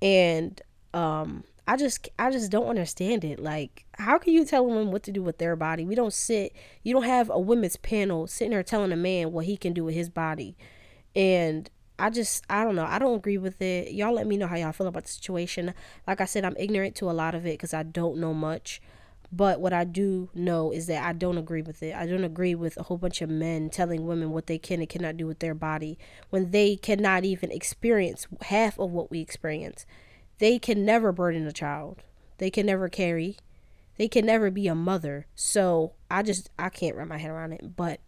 And 0.01 0.63
um 0.95 1.45
I 1.67 1.77
just 1.77 2.09
I 2.19 2.31
just 2.31 2.51
don't 2.51 2.67
understand 2.67 3.25
it. 3.25 3.39
Like, 3.39 3.85
how 3.93 4.19
can 4.19 4.33
you 4.33 4.45
tell 4.45 4.67
women 4.67 4.91
what 4.91 5.05
to 5.05 5.13
do 5.13 5.23
with 5.23 5.39
their 5.39 5.55
body? 5.55 5.85
We 5.85 5.95
don't 5.95 6.13
sit 6.13 6.55
you 6.83 6.93
don't 6.93 7.05
have 7.05 7.31
a 7.31 7.39
women's 7.39 7.77
panel 7.77 8.27
sitting 8.27 8.51
there 8.51 8.63
telling 8.63 8.93
a 8.93 8.97
man 8.97 9.33
what 9.33 9.45
he 9.45 9.57
can 9.57 9.73
do 9.73 9.85
with 9.85 9.95
his 9.95 10.09
body. 10.09 10.57
And 11.15 11.71
I 11.99 12.11
just 12.11 12.45
I 12.51 12.65
don't 12.65 12.75
know. 12.75 12.85
I 12.85 12.99
don't 12.99 13.15
agree 13.17 13.39
with 13.39 13.63
it. 13.63 13.93
Y'all 13.93 14.13
let 14.13 14.27
me 14.27 14.37
know 14.37 14.49
how 14.49 14.57
y'all 14.57 14.73
feel 14.73 14.89
about 14.89 15.05
the 15.05 15.11
situation. 15.11 15.73
Like 16.07 16.21
I 16.21 16.25
said, 16.25 16.45
I'm 16.45 16.57
ignorant 16.59 16.97
to 16.97 17.11
a 17.11 17.13
lot 17.13 17.35
of 17.35 17.47
it 17.47 17.55
because 17.55 17.75
I 17.75 17.85
don't 17.85 18.19
know 18.19 18.35
much. 18.35 18.81
But 19.35 19.61
what 19.61 19.73
I 19.73 19.85
do 19.85 20.29
know 20.35 20.73
is 20.73 20.89
that 20.89 21.03
I 21.03 21.15
don't 21.15 21.39
agree 21.39 21.63
with 21.63 21.83
it. 21.83 21.95
I 21.95 22.07
don't 22.07 22.25
agree 22.25 22.55
with 22.55 22.77
a 22.77 22.83
whole 22.83 22.99
bunch 22.99 23.23
of 23.23 23.31
men 23.31 23.71
telling 23.71 24.07
women 24.07 24.31
what 24.31 24.47
they 24.47 24.59
can 24.59 24.81
and 24.81 24.89
cannot 24.89 25.17
do 25.17 25.27
with 25.27 25.39
their 25.39 25.55
body 25.55 25.99
when 26.29 26.51
they 26.51 26.77
cannot 26.77 27.25
even 27.25 27.51
experience 27.51 28.27
half 28.43 28.79
of 28.79 28.91
what 28.91 29.11
we 29.11 29.21
experience. 29.21 29.87
They 30.43 30.59
can 30.59 30.85
never 30.85 31.13
burden 31.13 31.47
a 31.47 31.53
child. 31.53 32.03
They 32.39 32.51
can 32.51 32.67
never 32.67 32.89
carry. 32.89 33.37
They 33.97 34.09
can 34.09 34.27
never 34.27 34.51
be 34.51 34.67
a 34.67 34.75
mother. 34.75 35.29
So 35.37 35.93
I 36.11 36.25
just 36.25 36.51
I 36.59 36.69
can't 36.69 36.97
wrap 36.97 37.07
my 37.07 37.19
head 37.19 37.31
around 37.31 37.53
it. 37.53 37.77
But 37.77 38.01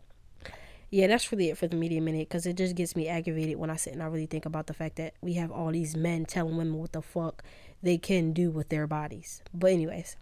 yeah, 0.91 1.07
that's 1.07 1.31
really 1.31 1.51
it 1.51 1.59
for 1.59 1.69
the 1.69 1.77
media 1.77 2.01
minute 2.01 2.29
because 2.29 2.45
it 2.45 2.57
just 2.57 2.75
gets 2.75 2.97
me 2.97 3.07
aggravated 3.07 3.57
when 3.57 3.71
I 3.71 3.77
sit 3.77 3.93
and 3.93 4.03
I 4.03 4.07
really 4.07 4.27
think 4.27 4.47
about 4.47 4.67
the 4.67 4.75
fact 4.75 4.97
that 4.97 5.15
we 5.21 5.35
have 5.35 5.53
all 5.53 5.71
these 5.71 5.97
men 5.97 6.25
telling 6.25 6.57
women 6.57 6.75
what 6.75 6.91
the 6.91 7.03
fuck 7.03 7.45
they 7.85 7.99
can 7.99 8.33
do 8.33 8.51
with 8.51 8.69
their 8.69 8.89
bodies. 8.89 9.41
But 9.55 9.71
anyways, 9.71 10.17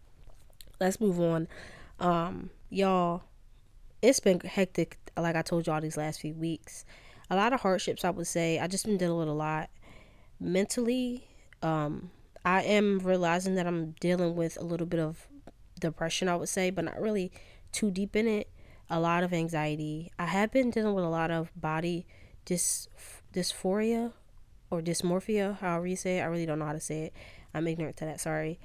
let's 0.81 1.01
move 1.01 1.19
on. 1.19 1.49
Um, 1.99 2.51
y'all, 2.69 3.23
it's 4.03 4.21
been 4.21 4.41
hectic. 4.41 4.99
Like 5.17 5.35
I 5.35 5.41
told 5.41 5.67
y'all 5.67 5.81
these 5.81 5.97
last 5.97 6.21
few 6.21 6.35
weeks, 6.35 6.85
a 7.31 7.37
lot 7.37 7.55
of 7.55 7.63
hardships. 7.63 8.05
I 8.05 8.11
would 8.11 8.27
say 8.27 8.59
I 8.59 8.67
just 8.67 8.85
been 8.85 8.99
dealing 8.99 9.21
with 9.21 9.29
a 9.29 9.33
lot 9.33 9.71
mentally. 10.39 11.25
Um, 11.63 12.11
I 12.45 12.63
am 12.63 12.99
realizing 12.99 13.55
that 13.55 13.67
I'm 13.67 13.93
dealing 14.01 14.35
with 14.35 14.59
a 14.61 14.65
little 14.65 14.87
bit 14.87 15.01
of 15.01 15.29
depression. 15.81 16.29
I 16.29 16.37
would 16.37 16.49
say, 16.49 16.71
but 16.71 16.85
not 16.85 17.01
really 17.01 17.33
too 17.73 17.91
deep 17.91 18.17
in 18.17 18.27
it 18.27 18.49
a 18.93 19.01
lot 19.01 19.25
of 19.25 19.33
anxiety. 19.33 20.13
I 20.19 20.27
have 20.27 20.53
been 20.53 20.71
dealing 20.71 20.95
with 20.95 21.05
a 21.05 21.09
lot 21.09 21.31
of 21.31 21.51
body 21.59 22.07
dys 22.45 22.89
dysphoria 23.33 24.13
or 24.71 24.83
dysmorphia, 24.83 25.59
however 25.59 25.87
you 25.87 25.97
say 25.97 26.19
it. 26.19 26.21
I 26.21 26.27
really 26.27 26.45
don't 26.45 26.59
know 26.59 26.67
how 26.67 26.75
to 26.75 26.81
say 26.81 27.05
it. 27.05 27.15
I'm 27.55 27.67
ignorant 27.67 27.97
to 27.99 28.05
that, 28.05 28.21
sorry. 28.21 28.61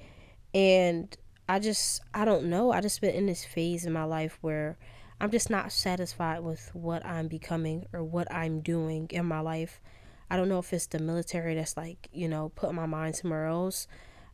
And 0.52 1.16
I 1.48 1.58
just 1.58 2.02
I 2.12 2.26
don't 2.26 2.44
know. 2.44 2.72
I 2.72 2.82
just 2.82 3.00
been 3.00 3.14
in 3.14 3.24
this 3.24 3.42
phase 3.42 3.86
in 3.86 3.92
my 3.94 4.04
life 4.04 4.36
where 4.42 4.76
I'm 5.18 5.30
just 5.30 5.48
not 5.48 5.72
satisfied 5.72 6.40
with 6.40 6.70
what 6.74 7.04
I'm 7.06 7.26
becoming 7.26 7.86
or 7.94 8.04
what 8.04 8.30
I'm 8.30 8.60
doing 8.60 9.08
in 9.10 9.24
my 9.24 9.40
life. 9.40 9.80
I 10.30 10.36
don't 10.36 10.48
know 10.48 10.58
if 10.58 10.72
it's 10.72 10.86
the 10.86 10.98
military 10.98 11.54
that's 11.54 11.76
like, 11.76 12.08
you 12.12 12.28
know, 12.28 12.50
putting 12.54 12.76
my 12.76 12.86
mind 12.86 13.16
somewhere 13.16 13.46
else. 13.46 13.86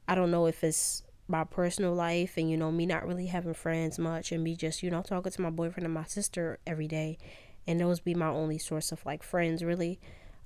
I 0.08 0.14
don't 0.14 0.30
know 0.30 0.46
if 0.46 0.64
it's 0.64 1.02
my 1.26 1.44
personal 1.44 1.94
life 1.94 2.36
and 2.36 2.50
you 2.50 2.56
know 2.56 2.70
me 2.70 2.84
not 2.84 3.06
really 3.06 3.26
having 3.28 3.54
friends 3.54 3.98
much 3.98 4.30
and 4.30 4.44
me 4.44 4.54
just 4.54 4.82
you 4.82 4.90
know 4.90 5.00
talking 5.00 5.32
to 5.32 5.40
my 5.40 5.48
boyfriend 5.48 5.86
and 5.86 5.94
my 5.94 6.04
sister 6.04 6.58
every 6.66 6.86
day 6.86 7.16
and 7.66 7.80
those 7.80 7.98
be 8.00 8.14
my 8.14 8.28
only 8.28 8.58
source 8.58 8.92
of 8.92 9.04
like 9.06 9.22
friends 9.22 9.64
really 9.64 9.98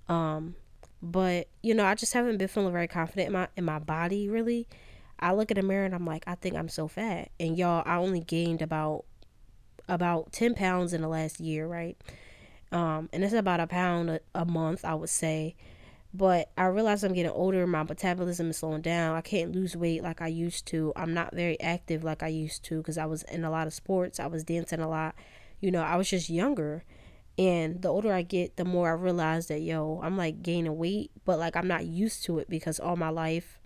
um 0.09 0.55
But, 1.03 1.49
you 1.63 1.75
know, 1.75 1.85
I 1.85 1.95
just 1.95 2.13
haven't 2.15 2.39
been 2.39 2.49
feeling 2.49 2.73
very 2.73 2.89
confident 2.89 3.29
in 3.29 3.33
my 3.33 3.49
in 3.57 3.65
my 3.65 3.79
body 3.79 4.29
really. 4.29 4.69
I 5.21 5.33
look 5.33 5.51
in 5.51 5.57
the 5.57 5.63
mirror 5.63 5.85
and 5.85 5.95
I'm 5.95 6.07
like, 6.07 6.25
I 6.27 6.35
think 6.37 6.57
I'm 6.57 6.69
so 6.69 6.89
fat. 6.89 7.31
And 7.41 7.57
y'all, 7.59 7.83
I 7.87 7.97
only 7.97 8.21
gained 8.21 8.63
about 8.63 9.05
about 9.89 10.33
10 10.33 10.55
pounds 10.55 10.93
in 10.93 11.03
the 11.03 11.09
last 11.09 11.41
year, 11.41 11.67
right? 11.67 11.97
Um, 12.71 13.09
and 13.13 13.25
it's 13.25 13.33
about 13.33 13.61
a 13.61 13.67
pound 13.67 14.11
a, 14.11 14.21
a 14.35 14.45
month, 14.45 14.85
I 14.85 14.95
would 14.95 15.09
say. 15.09 15.57
But 16.15 16.51
I 16.57 16.65
realize 16.67 17.05
I'm 17.05 17.13
getting 17.13 17.33
older. 17.33 17.67
My 17.67 17.83
metabolism 17.83 18.51
is 18.51 18.59
slowing 18.59 18.81
down. 18.81 19.15
I 19.15 19.21
can't 19.21 19.55
lose 19.55 19.77
weight 19.77 20.03
like 20.03 20.23
I 20.23 20.29
used 20.29 20.67
to. 20.67 20.93
I'm 20.97 21.13
not 21.13 21.35
very 21.35 21.61
active 21.61 22.03
like 22.03 22.23
I 22.23 22.29
used 22.29 22.65
to 22.65 22.79
because 22.79 22.97
I 22.97 23.07
was 23.07 23.23
in 23.25 23.45
a 23.45 23.51
lot 23.51 23.67
of 23.67 23.75
sports. 23.75 24.19
I 24.19 24.27
was 24.27 24.45
dancing 24.45 24.81
a 24.81 24.89
lot. 24.89 25.15
You 25.61 25.71
know, 25.71 25.83
I 25.83 25.97
was 25.97 26.09
just 26.09 26.31
younger. 26.31 26.85
And 27.37 27.83
the 27.83 27.89
older 27.89 28.13
I 28.13 28.23
get, 28.23 28.57
the 28.57 28.65
more 28.65 28.89
I 28.89 28.95
realize 28.95 29.47
that, 29.47 29.61
yo, 29.61 30.01
I'm 30.03 30.17
like 30.17 30.43
gaining 30.43 30.77
weight, 30.77 31.13
but 31.25 31.39
like 31.39 31.57
I'm 31.57 31.69
not 31.69 31.87
used 31.87 32.25
to 32.25 32.39
it 32.39 32.49
because 32.49 32.81
all 32.81 32.97
my 32.97 33.11
life 33.11 33.61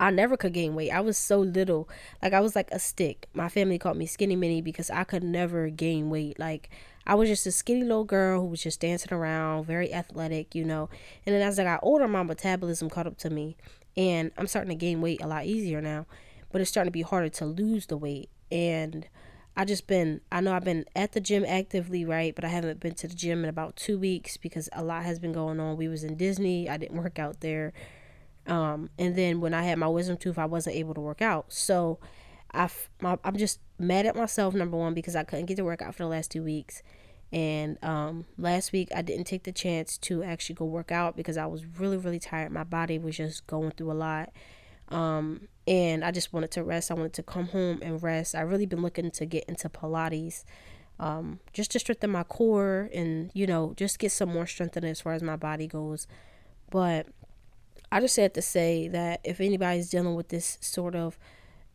I 0.00 0.10
never 0.10 0.36
could 0.36 0.52
gain 0.52 0.74
weight. 0.74 0.90
I 0.90 1.00
was 1.00 1.18
so 1.18 1.40
little. 1.40 1.88
Like 2.22 2.32
I 2.32 2.40
was 2.40 2.54
like 2.54 2.70
a 2.70 2.78
stick. 2.78 3.26
My 3.34 3.48
family 3.48 3.78
called 3.78 3.96
me 3.96 4.06
skinny 4.06 4.36
mini 4.36 4.62
because 4.62 4.90
I 4.90 5.04
could 5.04 5.24
never 5.24 5.68
gain 5.70 6.08
weight. 6.08 6.38
Like 6.38 6.70
I 7.08 7.14
was 7.14 7.30
just 7.30 7.46
a 7.46 7.52
skinny 7.52 7.84
little 7.84 8.04
girl 8.04 8.42
who 8.42 8.46
was 8.48 8.62
just 8.62 8.80
dancing 8.80 9.14
around, 9.14 9.64
very 9.64 9.92
athletic, 9.94 10.54
you 10.54 10.62
know. 10.62 10.90
And 11.24 11.34
then 11.34 11.40
as 11.40 11.58
I 11.58 11.64
got 11.64 11.80
older, 11.82 12.06
my 12.06 12.22
metabolism 12.22 12.90
caught 12.90 13.06
up 13.06 13.16
to 13.18 13.30
me, 13.30 13.56
and 13.96 14.30
I'm 14.36 14.46
starting 14.46 14.68
to 14.68 14.74
gain 14.74 15.00
weight 15.00 15.22
a 15.22 15.26
lot 15.26 15.46
easier 15.46 15.80
now. 15.80 16.04
But 16.52 16.60
it's 16.60 16.70
starting 16.70 16.88
to 16.88 16.92
be 16.92 17.02
harder 17.02 17.30
to 17.30 17.46
lose 17.46 17.86
the 17.86 17.96
weight, 17.96 18.28
and 18.52 19.08
I 19.56 19.64
just 19.64 19.86
been 19.86 20.20
I 20.30 20.42
know 20.42 20.52
I've 20.52 20.64
been 20.64 20.84
at 20.94 21.12
the 21.12 21.20
gym 21.20 21.46
actively, 21.48 22.04
right? 22.04 22.34
But 22.34 22.44
I 22.44 22.48
haven't 22.48 22.78
been 22.78 22.94
to 22.96 23.08
the 23.08 23.14
gym 23.14 23.42
in 23.42 23.48
about 23.48 23.76
two 23.76 23.98
weeks 23.98 24.36
because 24.36 24.68
a 24.74 24.84
lot 24.84 25.04
has 25.04 25.18
been 25.18 25.32
going 25.32 25.58
on. 25.58 25.78
We 25.78 25.88
was 25.88 26.04
in 26.04 26.16
Disney. 26.16 26.68
I 26.68 26.76
didn't 26.76 26.96
work 26.96 27.18
out 27.18 27.40
there. 27.40 27.72
Um, 28.46 28.90
and 28.98 29.16
then 29.16 29.40
when 29.40 29.54
I 29.54 29.62
had 29.62 29.78
my 29.78 29.88
wisdom 29.88 30.16
tooth, 30.16 30.38
I 30.38 30.46
wasn't 30.46 30.76
able 30.76 30.94
to 30.94 31.00
work 31.00 31.22
out. 31.22 31.52
So 31.52 31.98
I, 32.52 32.70
I'm 33.02 33.36
just 33.36 33.60
mad 33.78 34.06
at 34.06 34.16
myself, 34.16 34.54
number 34.54 34.76
one, 34.76 34.94
because 34.94 35.16
I 35.16 35.24
couldn't 35.24 35.46
get 35.46 35.56
to 35.56 35.64
work 35.64 35.82
out 35.82 35.94
for 35.94 36.02
the 36.02 36.08
last 36.08 36.30
two 36.30 36.42
weeks. 36.42 36.82
And 37.32 37.82
um, 37.84 38.24
last 38.38 38.72
week, 38.72 38.88
I 38.94 39.02
didn't 39.02 39.24
take 39.24 39.42
the 39.42 39.52
chance 39.52 39.98
to 39.98 40.22
actually 40.22 40.54
go 40.54 40.64
work 40.64 40.90
out 40.90 41.16
because 41.16 41.36
I 41.36 41.46
was 41.46 41.64
really, 41.78 41.98
really 41.98 42.18
tired. 42.18 42.52
My 42.52 42.64
body 42.64 42.98
was 42.98 43.16
just 43.16 43.46
going 43.46 43.72
through 43.72 43.92
a 43.92 43.94
lot. 43.94 44.32
Um, 44.88 45.48
and 45.66 46.02
I 46.02 46.10
just 46.10 46.32
wanted 46.32 46.50
to 46.52 46.64
rest. 46.64 46.90
I 46.90 46.94
wanted 46.94 47.12
to 47.14 47.22
come 47.22 47.48
home 47.48 47.80
and 47.82 48.02
rest. 48.02 48.34
I 48.34 48.40
really 48.40 48.64
been 48.64 48.80
looking 48.80 49.10
to 49.10 49.26
get 49.26 49.44
into 49.44 49.68
Pilates, 49.68 50.44
um, 50.98 51.40
just 51.52 51.70
to 51.72 51.78
strengthen 51.78 52.10
my 52.10 52.24
core 52.24 52.88
and 52.92 53.30
you 53.34 53.46
know 53.46 53.74
just 53.76 53.98
get 53.98 54.10
some 54.10 54.32
more 54.32 54.46
strength 54.46 54.76
in 54.76 54.84
as 54.84 55.00
far 55.00 55.12
as 55.12 55.22
my 55.22 55.36
body 55.36 55.66
goes. 55.66 56.06
But 56.70 57.06
I 57.92 58.00
just 58.00 58.16
had 58.16 58.34
to 58.34 58.42
say 58.42 58.88
that 58.88 59.20
if 59.24 59.40
anybody's 59.40 59.90
dealing 59.90 60.14
with 60.14 60.28
this 60.28 60.58
sort 60.60 60.94
of 60.94 61.18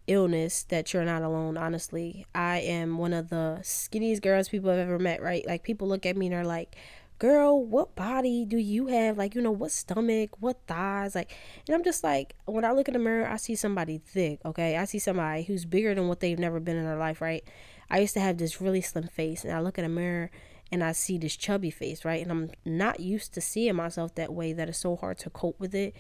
illness 0.08 0.64
that 0.64 0.94
you're 0.94 1.06
not 1.06 1.22
alone 1.22 1.58
honestly. 1.58 2.26
I 2.36 2.60
am 2.60 2.98
one 2.98 3.14
of 3.14 3.30
the 3.30 3.60
skinniest 3.62 4.22
girls 4.22 4.50
people 4.50 4.70
have 4.70 4.80
ever 4.80 5.00
met 5.00 5.22
right? 5.22 5.46
Like 5.46 5.64
people 5.64 5.88
look 5.88 6.06
at 6.06 6.18
me 6.18 6.28
and 6.28 6.34
they're 6.34 6.44
like 6.44 6.76
girl 7.20 7.64
what 7.64 7.96
body 7.96 8.46
do 8.46 8.58
you 8.58 8.88
have? 8.88 9.18
Like 9.18 9.36
you 9.36 9.42
know 9.42 9.52
what 9.52 9.72
stomach 9.72 10.32
what 10.40 10.60
thighs? 10.68 11.16
Like 11.16 11.32
and 11.68 11.76
i'm 11.76 11.84
just 11.84 12.04
like 12.04 12.36
when 12.46 12.66
i 12.66 12.72
look 12.72 12.88
in 12.88 12.94
the 12.94 13.00
mirror 13.00 13.28
i 13.28 13.38
see 13.38 13.56
somebody 13.56 14.00
thick 14.00 14.40
okay? 14.46 14.78
I 14.78 14.86
see 14.86 15.00
somebody 15.00 15.44
who's 15.44 15.66
bigger 15.66 15.96
than 15.96 16.08
what 16.08 16.20
they've 16.20 16.40
never 16.40 16.60
been 16.60 16.78
in 16.78 16.86
their 16.86 16.98
life 16.98 17.22
right? 17.22 17.44
I 17.90 18.00
used 18.00 18.14
to 18.16 18.20
have 18.20 18.38
this 18.38 18.60
really 18.60 18.82
slim 18.82 19.08
face 19.08 19.44
and 19.44 19.54
i 19.54 19.60
look 19.60 19.78
in 19.78 19.84
the 19.84 19.90
mirror 19.90 20.32
and 20.72 20.84
i 20.84 20.92
see 20.92 21.18
this 21.18 21.38
chubby 21.38 21.70
face 21.70 22.04
right? 22.04 22.22
And 22.22 22.32
i'm 22.32 22.52
not 22.66 23.00
used 23.00 23.34
to 23.36 23.42
seeing 23.42 23.76
myself 23.76 24.16
that 24.16 24.34
way 24.34 24.52
that 24.52 24.68
it's 24.68 24.80
so 24.80 24.98
hard 24.98 25.18
to 25.20 25.30
cope 25.30 25.60
with 25.60 25.74
it 25.74 25.96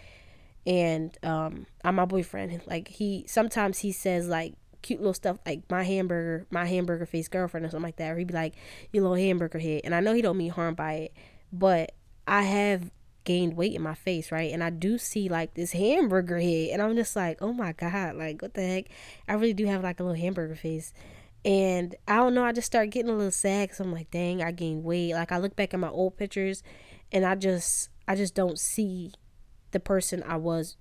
and 0.65 1.17
um 1.23 1.65
I'm 1.83 1.95
my 1.95 2.05
boyfriend. 2.05 2.61
Like 2.65 2.87
he 2.87 3.25
sometimes 3.27 3.79
he 3.79 3.91
says 3.91 4.27
like 4.27 4.53
cute 4.81 4.99
little 4.99 5.13
stuff 5.13 5.37
like 5.45 5.63
my 5.69 5.83
hamburger, 5.83 6.45
my 6.51 6.65
hamburger 6.65 7.05
face 7.05 7.27
girlfriend 7.27 7.65
or 7.65 7.69
something 7.69 7.83
like 7.83 7.95
that. 7.97 8.11
Or 8.11 8.17
he'd 8.17 8.27
be 8.27 8.33
like, 8.33 8.55
you 8.91 9.01
little 9.01 9.15
hamburger 9.15 9.59
head. 9.59 9.81
And 9.83 9.95
I 9.95 9.99
know 9.99 10.13
he 10.13 10.21
don't 10.21 10.37
mean 10.37 10.51
harm 10.51 10.75
by 10.75 10.93
it, 10.93 11.13
but 11.51 11.93
I 12.27 12.43
have 12.43 12.91
gained 13.23 13.55
weight 13.55 13.73
in 13.73 13.81
my 13.81 13.95
face, 13.95 14.31
right? 14.31 14.51
And 14.51 14.63
I 14.63 14.69
do 14.69 14.97
see 14.97 15.29
like 15.29 15.53
this 15.53 15.71
hamburger 15.71 16.39
head, 16.39 16.69
and 16.71 16.81
I'm 16.81 16.95
just 16.95 17.15
like, 17.15 17.41
oh 17.41 17.53
my 17.53 17.71
god, 17.71 18.15
like 18.15 18.41
what 18.41 18.53
the 18.53 18.61
heck? 18.61 18.85
I 19.27 19.33
really 19.33 19.53
do 19.53 19.65
have 19.65 19.83
like 19.83 19.99
a 19.99 20.03
little 20.03 20.19
hamburger 20.19 20.55
face. 20.55 20.93
And 21.45 21.95
I 22.07 22.17
don't 22.17 22.33
know, 22.33 22.45
I 22.45 22.53
just 22.53 22.67
start 22.67 22.89
getting 22.89 23.09
a 23.09 23.15
little 23.15 23.31
sad 23.31 23.69
because 23.69 23.79
I'm 23.81 23.91
like, 23.91 24.11
dang, 24.11 24.41
I 24.41 24.51
gained 24.51 24.83
weight. 24.83 25.13
Like 25.13 25.31
I 25.31 25.37
look 25.37 25.55
back 25.55 25.73
at 25.73 25.79
my 25.79 25.89
old 25.89 26.17
pictures, 26.17 26.63
and 27.11 27.25
I 27.25 27.35
just, 27.35 27.89
I 28.07 28.15
just 28.15 28.35
don't 28.35 28.59
see 28.59 29.11
the 29.73 29.79
person 29.79 30.23
I 30.23 30.37
was 30.37 30.77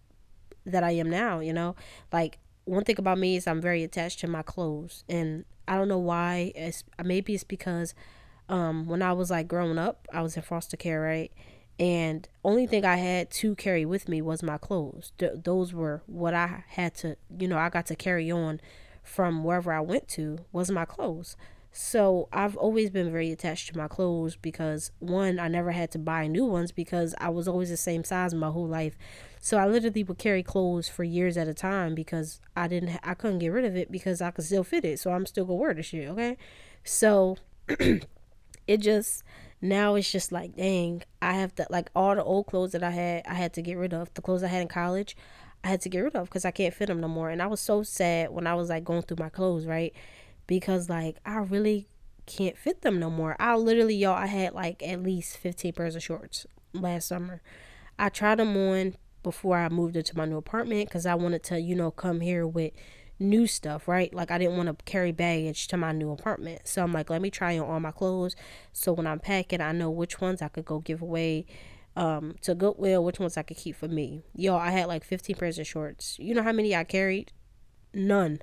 that 0.64 0.84
I 0.84 0.92
am 0.92 1.11
now, 1.11 1.40
you 1.40 1.52
know? 1.52 1.75
Like 2.12 2.38
one 2.64 2.84
thing 2.84 2.96
about 2.99 3.18
me 3.18 3.37
is 3.37 3.46
I'm 3.46 3.61
very 3.61 3.82
attached 3.82 4.20
to 4.20 4.28
my 4.28 4.42
clothes 4.42 5.04
and 5.08 5.44
I 5.66 5.76
don't 5.76 5.88
know 5.88 5.99
why. 5.99 6.52
It's 6.54 6.84
maybe 7.02 7.34
it's 7.34 7.44
because 7.44 7.94
um 8.49 8.87
when 8.87 9.02
I 9.02 9.12
was 9.12 9.30
like 9.30 9.49
growing 9.49 9.78
up, 9.78 10.06
I 10.12 10.22
was 10.22 10.37
in 10.37 10.42
foster 10.42 10.76
care, 10.76 11.00
right? 11.00 11.32
And 11.78 12.28
only 12.44 12.66
thing 12.66 12.84
I 12.84 12.96
had 12.96 13.30
to 13.32 13.54
carry 13.56 13.84
with 13.84 14.08
me 14.08 14.22
was 14.22 14.42
my 14.42 14.58
clothes. 14.58 15.12
Th- 15.18 15.32
those 15.42 15.72
were 15.72 16.02
what 16.06 16.34
I 16.34 16.64
had 16.68 16.94
to, 16.96 17.16
you 17.37 17.49
know, 17.49 17.58
I 17.58 17.70
got 17.70 17.87
to 17.87 17.96
carry 17.96 18.30
on 18.30 18.61
from 19.02 19.42
wherever 19.42 19.72
I 19.72 19.80
went 19.80 20.06
to 20.08 20.38
was 20.52 20.70
my 20.70 20.84
clothes. 20.84 21.37
So 21.75 22.29
I've 22.35 22.55
always 22.59 22.91
been 22.91 23.11
very 23.11 23.33
attached 23.33 23.69
to 23.69 23.79
my 23.79 23.88
clothes 23.88 24.37
because 24.37 24.91
one, 24.99 25.41
I 25.41 25.49
never 25.49 25.71
had 25.71 25.91
to 25.93 25.99
buy 25.99 26.26
new 26.26 26.45
ones 26.45 26.71
because 26.71 27.14
I 27.19 27.31
was 27.31 27.49
always 27.49 27.71
the 27.71 27.79
same 27.79 28.05
size 28.05 28.35
my 28.35 28.50
whole 28.50 28.69
life. 28.69 28.99
So 29.41 29.57
I 29.57 29.67
literally 29.67 30.05
would 30.05 30.19
carry 30.19 30.43
clothes 30.43 30.91
for 30.91 31.02
years 31.02 31.38
at 31.38 31.49
a 31.49 31.55
time 31.55 31.95
because 31.95 32.43
I 32.55 32.69
didn't, 32.69 33.00
I 33.02 33.14
couldn't 33.14 33.38
get 33.38 33.49
rid 33.49 33.64
of 33.64 33.75
it 33.75 33.91
because 33.91 34.21
I 34.21 34.31
could 34.33 34.45
still 34.45 34.64
fit 34.64 34.85
it. 34.85 35.00
So 35.00 35.12
I'm 35.12 35.25
still 35.25 35.47
gonna 35.47 35.57
wear 35.57 35.73
the 35.73 35.83
shit. 35.83 36.11
Okay, 36.11 36.37
so 36.85 37.38
it 37.69 38.76
just 38.76 39.23
now 39.62 39.95
it's 39.95 40.12
just 40.12 40.31
like 40.31 40.55
dang, 40.55 41.02
I 41.23 41.33
have 41.33 41.55
to 41.55 41.67
like 41.71 41.88
all 41.97 42.14
the 42.14 42.23
old 42.23 42.49
clothes 42.49 42.73
that 42.73 42.83
I 42.83 42.91
had, 42.91 43.23
I 43.26 43.35
had 43.35 43.55
to 43.55 43.62
get 43.62 43.79
rid 43.79 43.95
of. 43.95 44.12
The 44.12 44.21
clothes 44.21 44.43
I 44.43 44.49
had 44.49 44.61
in 44.61 44.69
college, 44.69 45.17
I 45.64 45.69
had 45.69 45.81
to 45.81 45.88
get 45.88 46.00
rid 46.00 46.17
of 46.17 46.29
because 46.29 46.45
I 46.45 46.50
can't 46.50 46.75
fit 46.75 46.88
them 46.88 47.00
no 47.00 47.09
more. 47.09 47.31
And 47.31 47.41
I 47.41 47.47
was 47.47 47.61
so 47.61 47.83
sad 47.83 48.31
when 48.31 48.47
I 48.47 48.52
was 48.52 48.69
like 48.69 48.85
going 48.85 49.02
through 49.02 49.19
my 49.21 49.31
clothes, 49.31 49.64
right? 49.64 49.95
Because 50.52 50.90
like 50.90 51.16
I 51.25 51.37
really 51.38 51.88
can't 52.26 52.59
fit 52.59 52.82
them 52.82 53.00
no 53.00 53.09
more. 53.09 53.37
I 53.40 53.56
literally, 53.56 53.94
y'all, 53.94 54.12
I 54.12 54.26
had 54.26 54.52
like 54.52 54.82
at 54.82 55.02
least 55.02 55.38
15 55.38 55.73
pairs 55.73 55.97
of 55.97 56.02
shorts 56.02 56.47
last 56.75 57.09
summer. 57.09 57.40
I 57.99 58.11
tried 58.11 58.38
them 58.38 58.54
on 58.54 58.97
before 59.23 59.56
I 59.56 59.71
moved 59.71 59.97
into 59.97 60.14
my 60.14 60.26
new 60.26 60.37
apartment 60.37 60.90
because 60.90 61.06
I 61.06 61.14
wanted 61.14 61.42
to, 61.44 61.59
you 61.59 61.75
know, 61.75 61.90
come 61.90 62.21
here 62.21 62.47
with 62.47 62.75
new 63.18 63.47
stuff, 63.47 63.88
right? 63.88 64.12
Like 64.12 64.30
I 64.30 64.37
didn't 64.37 64.59
want 64.59 64.68
to 64.68 64.85
carry 64.85 65.11
baggage 65.11 65.68
to 65.68 65.78
my 65.78 65.90
new 65.90 66.11
apartment. 66.11 66.68
So 66.68 66.82
I'm 66.82 66.92
like, 66.92 67.09
let 67.09 67.23
me 67.23 67.30
try 67.30 67.59
on 67.59 67.66
all 67.66 67.80
my 67.80 67.90
clothes. 67.90 68.37
So 68.75 68.92
when 68.92 69.06
I'm 69.06 69.21
packing, 69.21 69.62
I 69.62 69.73
know 69.73 69.88
which 69.90 70.21
ones 70.21 70.42
I 70.42 70.49
could 70.49 70.66
go 70.66 70.80
give 70.80 71.00
away 71.00 71.47
um 71.97 72.35
to 72.42 72.54
Goodwill, 72.54 73.02
which 73.02 73.21
ones 73.21 73.38
I 73.38 73.42
could 73.42 73.56
keep 73.56 73.75
for 73.76 73.88
me. 73.88 74.21
Y'all, 74.35 74.61
I 74.61 74.71
had 74.71 74.87
like 74.87 75.02
15 75.02 75.35
pairs 75.37 75.59
of 75.59 75.66
shorts. 75.66 76.18
You 76.18 76.35
know 76.35 76.42
how 76.42 76.52
many 76.52 76.76
I 76.76 76.85
carried? 76.85 77.32
None. 77.94 78.42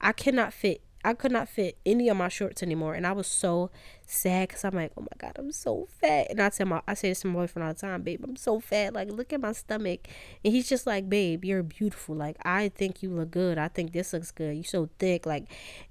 I 0.00 0.10
cannot 0.10 0.52
fit 0.52 0.82
I 1.04 1.12
could 1.12 1.32
not 1.32 1.50
fit 1.50 1.76
any 1.84 2.08
of 2.08 2.16
my 2.16 2.28
shorts 2.28 2.62
anymore, 2.62 2.94
and 2.94 3.06
I 3.06 3.12
was 3.12 3.26
so 3.26 3.70
sad 4.06 4.48
because 4.48 4.64
I'm 4.64 4.74
like, 4.74 4.92
oh 4.96 5.02
my 5.02 5.16
god, 5.18 5.32
I'm 5.38 5.52
so 5.52 5.86
fat. 6.00 6.28
And 6.30 6.40
I 6.40 6.48
tell 6.48 6.66
my, 6.66 6.80
I 6.88 6.94
say 6.94 7.10
this 7.10 7.20
to 7.20 7.26
my 7.26 7.34
boyfriend 7.34 7.68
all 7.68 7.74
the 7.74 7.80
time, 7.80 8.02
babe, 8.02 8.24
I'm 8.24 8.36
so 8.36 8.58
fat. 8.58 8.94
Like, 8.94 9.10
look 9.10 9.32
at 9.32 9.40
my 9.40 9.52
stomach, 9.52 10.08
and 10.42 10.54
he's 10.54 10.68
just 10.68 10.86
like, 10.86 11.10
babe, 11.10 11.44
you're 11.44 11.62
beautiful. 11.62 12.14
Like, 12.16 12.36
I 12.42 12.70
think 12.70 13.02
you 13.02 13.10
look 13.10 13.30
good. 13.30 13.58
I 13.58 13.68
think 13.68 13.92
this 13.92 14.14
looks 14.14 14.30
good. 14.30 14.54
You're 14.54 14.64
so 14.64 14.88
thick. 14.98 15.26
Like, 15.26 15.44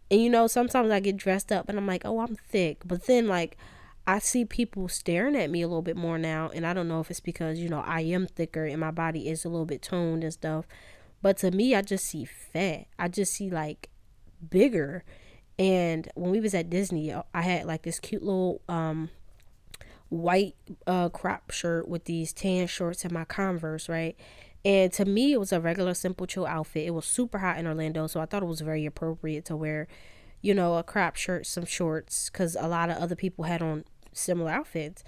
and 0.10 0.20
you 0.20 0.30
know, 0.30 0.48
sometimes 0.48 0.92
I 0.92 1.00
get 1.00 1.18
dressed 1.18 1.52
up, 1.52 1.70
and 1.70 1.78
I'm 1.78 1.88
like, 1.88 2.02
oh, 2.06 2.20
I'm 2.20 2.36
thick, 2.36 2.80
but 2.86 3.06
then 3.06 3.28
like. 3.28 3.58
I 4.06 4.20
see 4.20 4.44
people 4.44 4.90
staring 4.90 5.38
at 5.38 5.50
me 5.50 5.62
a 5.62 5.68
little 5.70 5.82
bit 5.82 5.96
more 5.96 6.18
now, 6.18 6.52
and 6.54 6.68
I 6.68 6.74
don't 6.74 6.90
know 6.90 7.00
if 7.00 7.10
it's 7.10 7.22
because 7.22 7.58
you 7.58 7.70
know 7.70 7.80
I 7.86 8.02
am 8.02 8.28
thicker 8.28 8.66
and 8.66 8.82
my 8.82 8.92
body 8.92 9.30
is 9.30 9.46
a 9.46 9.48
little 9.48 9.66
bit 9.66 9.82
toned 9.82 10.26
and 10.26 10.34
stuff. 10.34 10.66
But 11.22 11.38
to 11.38 11.52
me, 11.52 11.74
I 11.74 11.82
just 11.84 12.04
see 12.08 12.26
fat. 12.26 12.88
I 13.00 13.08
just 13.08 13.32
see 13.32 13.50
like 13.50 13.90
bigger. 14.50 15.04
And 15.60 16.10
when 16.16 16.32
we 16.32 16.40
was 16.40 16.54
at 16.54 16.70
Disney, 16.70 17.14
I 17.34 17.42
had 17.42 17.66
like 17.66 17.84
this 17.84 18.00
cute 18.00 18.24
little 18.24 18.62
um 18.68 19.10
white 20.10 20.56
uh 20.86 21.10
crop 21.10 21.52
shirt 21.52 21.88
with 21.88 22.06
these 22.06 22.34
tan 22.34 22.68
shorts 22.68 23.04
and 23.04 23.14
my 23.14 23.26
Converse, 23.26 23.90
right? 23.90 24.16
And 24.66 24.94
to 24.94 25.06
me, 25.06 25.34
it 25.34 25.40
was 25.40 25.52
a 25.52 25.60
regular 25.60 25.94
simple 25.94 26.26
chill 26.26 26.46
outfit. 26.46 26.88
It 26.88 26.92
was 26.92 27.06
super 27.06 27.40
hot 27.40 27.58
in 27.58 27.68
Orlando, 27.68 28.08
so 28.08 28.22
I 28.22 28.26
thought 28.26 28.44
it 28.44 28.48
was 28.48 28.62
very 28.62 28.86
appropriate 28.86 29.46
to 29.46 29.58
wear, 29.58 29.88
you 30.42 30.54
know, 30.54 30.78
a 30.78 30.84
crop 30.84 31.18
shirt, 31.18 31.46
some 31.46 31.66
shorts, 31.66 32.30
because 32.30 32.56
a 32.58 32.68
lot 32.68 32.90
of 32.90 32.98
other 32.98 33.16
people 33.16 33.44
had 33.44 33.62
on 33.62 33.84
similar 34.14 34.52
outfits. 34.52 35.04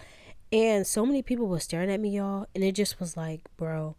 And 0.52 0.86
so 0.86 1.06
many 1.06 1.22
people 1.22 1.48
were 1.48 1.60
staring 1.60 1.90
at 1.90 2.00
me, 2.00 2.10
y'all, 2.18 2.48
and 2.54 2.64
it 2.64 2.74
just 2.74 3.00
was 3.00 3.16
like, 3.16 3.42
bro, 3.58 3.96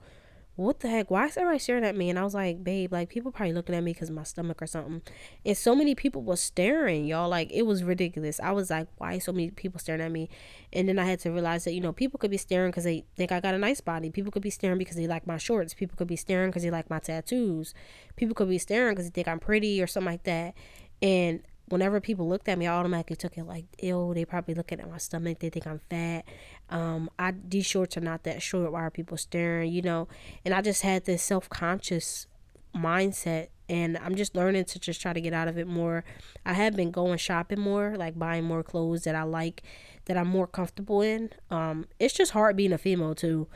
what 0.56 0.80
the 0.80 0.88
heck? 0.88 1.10
Why 1.10 1.26
is 1.26 1.36
everybody 1.36 1.58
staring 1.58 1.84
at 1.84 1.96
me? 1.96 2.08
And 2.08 2.18
I 2.18 2.24
was 2.24 2.34
like, 2.34 2.64
babe, 2.64 2.90
like 2.90 3.10
people 3.10 3.30
probably 3.30 3.52
looking 3.52 3.74
at 3.74 3.82
me 3.82 3.92
because 3.92 4.10
my 4.10 4.22
stomach 4.22 4.62
or 4.62 4.66
something. 4.66 5.02
And 5.44 5.56
so 5.56 5.74
many 5.74 5.94
people 5.94 6.22
were 6.22 6.36
staring, 6.36 7.04
y'all. 7.04 7.28
Like 7.28 7.52
it 7.52 7.62
was 7.62 7.84
ridiculous. 7.84 8.40
I 8.40 8.52
was 8.52 8.70
like, 8.70 8.88
why 8.96 9.18
so 9.18 9.32
many 9.32 9.50
people 9.50 9.78
staring 9.78 10.00
at 10.00 10.10
me? 10.10 10.30
And 10.72 10.88
then 10.88 10.98
I 10.98 11.04
had 11.04 11.20
to 11.20 11.30
realize 11.30 11.64
that 11.64 11.74
you 11.74 11.80
know 11.82 11.92
people 11.92 12.18
could 12.18 12.30
be 12.30 12.38
staring 12.38 12.70
because 12.70 12.84
they 12.84 13.04
think 13.16 13.32
I 13.32 13.40
got 13.40 13.54
a 13.54 13.58
nice 13.58 13.82
body. 13.82 14.10
People 14.10 14.32
could 14.32 14.42
be 14.42 14.50
staring 14.50 14.78
because 14.78 14.96
they 14.96 15.06
like 15.06 15.26
my 15.26 15.36
shorts. 15.36 15.74
People 15.74 15.96
could 15.96 16.08
be 16.08 16.16
staring 16.16 16.50
because 16.50 16.62
they 16.62 16.70
like 16.70 16.88
my 16.88 17.00
tattoos. 17.00 17.74
People 18.16 18.34
could 18.34 18.48
be 18.48 18.58
staring 18.58 18.94
because 18.94 19.04
they 19.04 19.10
think 19.10 19.28
I'm 19.28 19.38
pretty 19.38 19.82
or 19.82 19.86
something 19.86 20.10
like 20.10 20.24
that. 20.24 20.54
And 21.02 21.42
whenever 21.68 22.00
people 22.00 22.28
looked 22.28 22.48
at 22.48 22.58
me, 22.58 22.66
I 22.66 22.74
automatically 22.74 23.16
took 23.16 23.36
it 23.36 23.44
like, 23.44 23.66
ew, 23.82 24.12
they 24.14 24.24
probably 24.24 24.54
looking 24.54 24.80
at 24.80 24.90
my 24.90 24.98
stomach. 24.98 25.40
They 25.40 25.50
think 25.50 25.66
I'm 25.66 25.80
fat. 25.90 26.24
Um, 26.68 27.10
I 27.18 27.32
these 27.48 27.66
shorts 27.66 27.96
are 27.96 28.00
not 28.00 28.24
that 28.24 28.42
short. 28.42 28.72
Why 28.72 28.82
are 28.82 28.90
people 28.90 29.16
staring? 29.16 29.72
You 29.72 29.82
know, 29.82 30.08
and 30.44 30.52
I 30.52 30.62
just 30.62 30.82
had 30.82 31.04
this 31.04 31.22
self 31.22 31.48
conscious 31.48 32.26
mindset 32.74 33.48
and 33.68 33.98
I'm 33.98 34.14
just 34.14 34.36
learning 34.36 34.64
to 34.66 34.78
just 34.78 35.00
try 35.00 35.12
to 35.12 35.20
get 35.20 35.32
out 35.32 35.48
of 35.48 35.58
it 35.58 35.66
more. 35.66 36.04
I 36.44 36.52
have 36.52 36.76
been 36.76 36.90
going 36.90 37.18
shopping 37.18 37.60
more, 37.60 37.96
like 37.96 38.18
buying 38.18 38.44
more 38.44 38.62
clothes 38.62 39.04
that 39.04 39.14
I 39.14 39.24
like, 39.24 39.62
that 40.04 40.16
I'm 40.16 40.28
more 40.28 40.46
comfortable 40.46 41.00
in. 41.02 41.30
Um, 41.50 41.86
it's 41.98 42.14
just 42.14 42.32
hard 42.32 42.56
being 42.56 42.72
a 42.72 42.78
female 42.78 43.14
too 43.14 43.48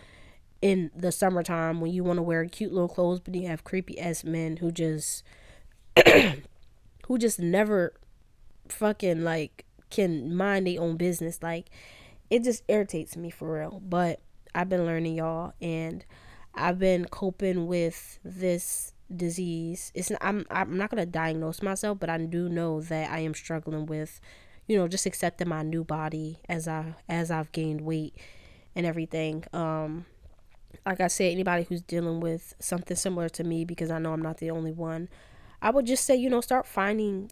in 0.62 0.90
the 0.94 1.12
summertime 1.12 1.80
when 1.80 1.92
you 1.92 2.04
want 2.04 2.18
to 2.18 2.22
wear 2.22 2.44
cute 2.46 2.72
little 2.72 2.88
clothes, 2.88 3.20
but 3.20 3.34
you 3.34 3.46
have 3.46 3.64
creepy 3.64 3.98
ass 3.98 4.24
men 4.24 4.58
who 4.58 4.72
just 4.72 5.22
who 7.06 7.18
just 7.18 7.38
never 7.38 7.94
fucking 8.68 9.22
like 9.22 9.64
can 9.90 10.34
mind 10.34 10.66
their 10.66 10.80
own 10.80 10.96
business. 10.96 11.42
Like 11.42 11.70
it 12.30 12.44
just 12.44 12.62
irritates 12.68 13.16
me 13.16 13.30
for 13.30 13.58
real. 13.58 13.82
But 13.84 14.20
I've 14.54 14.68
been 14.68 14.86
learning 14.86 15.16
y'all 15.16 15.52
and 15.60 16.04
I've 16.54 16.78
been 16.78 17.04
coping 17.06 17.66
with 17.66 18.18
this 18.24 18.94
disease. 19.14 19.90
It's 19.94 20.12
I'm 20.20 20.46
I'm 20.50 20.76
not 20.76 20.90
gonna 20.90 21.06
diagnose 21.06 21.62
myself, 21.62 21.98
but 21.98 22.08
I 22.08 22.18
do 22.18 22.48
know 22.48 22.80
that 22.82 23.10
I 23.10 23.20
am 23.20 23.34
struggling 23.34 23.86
with, 23.86 24.20
you 24.66 24.76
know, 24.76 24.88
just 24.88 25.06
accepting 25.06 25.48
my 25.48 25.62
new 25.62 25.84
body 25.84 26.40
as 26.48 26.68
I 26.68 26.94
as 27.08 27.30
I've 27.30 27.52
gained 27.52 27.80
weight 27.80 28.16
and 28.74 28.86
everything. 28.86 29.44
Um 29.52 30.06
like 30.86 31.00
I 31.00 31.08
said, 31.08 31.32
anybody 31.32 31.64
who's 31.64 31.82
dealing 31.82 32.20
with 32.20 32.54
something 32.60 32.96
similar 32.96 33.28
to 33.30 33.44
me, 33.44 33.64
because 33.64 33.90
I 33.90 33.98
know 33.98 34.12
I'm 34.12 34.22
not 34.22 34.38
the 34.38 34.50
only 34.50 34.72
one, 34.72 35.08
I 35.60 35.70
would 35.70 35.84
just 35.84 36.04
say, 36.04 36.16
you 36.16 36.30
know, 36.30 36.40
start 36.40 36.66
finding 36.66 37.30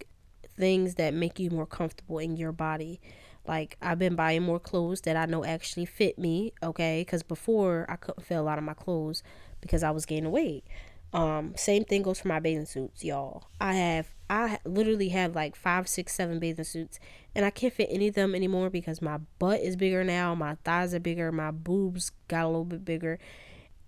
things 0.58 0.96
that 0.96 1.14
make 1.14 1.38
you 1.38 1.50
more 1.50 1.66
comfortable 1.66 2.18
in 2.18 2.36
your 2.36 2.52
body. 2.52 3.00
Like 3.48 3.76
I've 3.82 3.98
been 3.98 4.14
buying 4.14 4.42
more 4.42 4.60
clothes 4.60 5.00
that 5.02 5.16
I 5.16 5.26
know 5.26 5.44
actually 5.44 5.86
fit 5.86 6.18
me, 6.18 6.52
okay? 6.62 7.00
Because 7.00 7.22
before 7.22 7.86
I 7.88 7.96
couldn't 7.96 8.24
fit 8.24 8.34
a 8.34 8.42
lot 8.42 8.58
of 8.58 8.64
my 8.64 8.74
clothes 8.74 9.22
because 9.60 9.82
I 9.82 9.90
was 9.90 10.06
gaining 10.06 10.30
weight. 10.30 10.64
Um, 11.12 11.54
same 11.56 11.84
thing 11.84 12.02
goes 12.02 12.20
for 12.20 12.28
my 12.28 12.38
bathing 12.38 12.66
suits, 12.66 13.02
y'all. 13.02 13.48
I 13.60 13.74
have 13.74 14.08
I 14.28 14.58
literally 14.66 15.08
have 15.08 15.34
like 15.34 15.56
five, 15.56 15.88
six, 15.88 16.14
seven 16.14 16.38
bathing 16.38 16.66
suits, 16.66 17.00
and 17.34 17.46
I 17.46 17.50
can't 17.50 17.72
fit 17.72 17.88
any 17.90 18.08
of 18.08 18.14
them 18.14 18.34
anymore 18.34 18.68
because 18.68 19.00
my 19.00 19.18
butt 19.38 19.60
is 19.60 19.74
bigger 19.74 20.04
now, 20.04 20.34
my 20.34 20.56
thighs 20.64 20.92
are 20.92 21.00
bigger, 21.00 21.32
my 21.32 21.50
boobs 21.50 22.12
got 22.28 22.44
a 22.44 22.48
little 22.48 22.66
bit 22.66 22.84
bigger, 22.84 23.18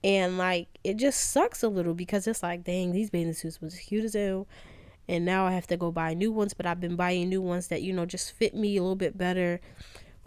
and 0.02 0.38
like 0.38 0.68
it 0.82 0.96
just 0.96 1.30
sucks 1.30 1.62
a 1.62 1.68
little 1.68 1.92
because 1.92 2.26
it's 2.26 2.42
like, 2.42 2.64
dang, 2.64 2.92
these 2.92 3.10
bathing 3.10 3.34
suits 3.34 3.60
was 3.60 3.78
cute 3.78 4.04
as 4.04 4.14
hell, 4.14 4.48
and 5.10 5.24
now 5.24 5.44
I 5.44 5.52
have 5.52 5.66
to 5.66 5.76
go 5.76 5.90
buy 5.90 6.14
new 6.14 6.30
ones. 6.30 6.54
But 6.54 6.66
I've 6.66 6.80
been 6.80 6.96
buying 6.96 7.28
new 7.28 7.42
ones 7.42 7.66
that 7.68 7.82
you 7.82 7.92
know 7.92 8.06
just 8.06 8.32
fit 8.32 8.54
me 8.54 8.76
a 8.76 8.82
little 8.82 8.96
bit 8.96 9.18
better, 9.18 9.60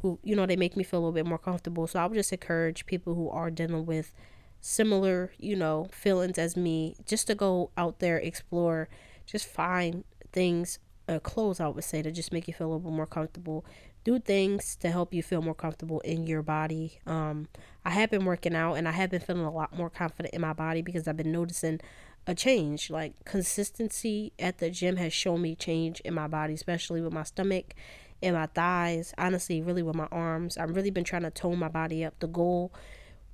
who 0.02 0.20
you 0.24 0.36
know 0.36 0.46
they 0.46 0.58
make 0.58 0.76
me 0.76 0.84
feel 0.84 1.00
a 1.00 1.02
little 1.02 1.14
bit 1.14 1.26
more 1.26 1.40
comfortable. 1.40 1.88
So 1.88 2.00
I 2.00 2.06
would 2.06 2.16
just 2.16 2.34
encourage 2.34 2.86
people 2.86 3.16
who 3.16 3.30
are 3.30 3.50
dealing 3.50 3.86
with 3.86 4.14
similar, 4.60 5.32
you 5.38 5.56
know, 5.56 5.88
feelings 5.92 6.38
as 6.38 6.56
me, 6.56 6.96
just 7.06 7.28
to 7.28 7.36
go 7.36 7.72
out 7.78 8.00
there, 8.00 8.18
explore, 8.18 8.88
just 9.26 9.46
find 9.46 10.04
things, 10.32 10.80
uh, 11.10 11.20
clothes, 11.20 11.60
I 11.60 11.68
would 11.68 11.84
say, 11.84 12.02
to 12.02 12.12
just 12.12 12.32
make 12.32 12.48
you 12.48 12.54
feel 12.54 12.68
a 12.68 12.70
little 12.70 12.92
bit 12.92 12.96
more 12.96 13.06
comfortable. 13.06 13.66
Do 14.06 14.20
things 14.20 14.76
to 14.78 14.90
help 14.90 15.14
you 15.14 15.24
feel 15.24 15.42
more 15.42 15.54
comfortable 15.54 16.00
in 16.02 16.28
your 16.28 16.42
body. 16.42 17.00
Um, 17.06 17.48
I 17.86 17.92
have 17.92 18.10
been 18.10 18.26
working 18.26 18.56
out 18.56 18.76
and 18.76 18.88
I 18.88 18.92
have 18.92 19.10
been 19.10 19.22
feeling 19.22 19.46
a 19.46 19.52
lot 19.52 19.78
more 19.78 19.90
confident 19.90 20.34
in 20.34 20.42
my 20.42 20.54
body 20.54 20.82
because 20.82 21.08
I've 21.08 21.18
been 21.18 21.32
noticing 21.32 21.80
a 22.28 22.36
change. 22.36 22.90
Like 22.90 23.26
consistency 23.26 24.34
at 24.40 24.58
the 24.60 24.70
gym 24.70 24.98
has 24.98 25.14
shown 25.14 25.42
me 25.42 25.56
change 25.56 26.00
in 26.02 26.14
my 26.14 26.28
body, 26.28 26.54
especially 26.54 27.02
with 27.02 27.14
my 27.14 27.24
stomach 27.24 27.76
and 28.22 28.36
my 28.36 28.48
thighs. 28.48 29.14
Honestly, 29.18 29.62
really 29.62 29.84
with 29.84 29.96
my 29.96 30.08
arms. 30.12 30.58
I've 30.58 30.76
really 30.76 30.92
been 30.92 31.04
trying 31.04 31.24
to 31.24 31.32
tone 31.32 31.60
my 31.60 31.68
body 31.68 32.04
up. 32.04 32.20
The 32.20 32.28
goal 32.28 32.74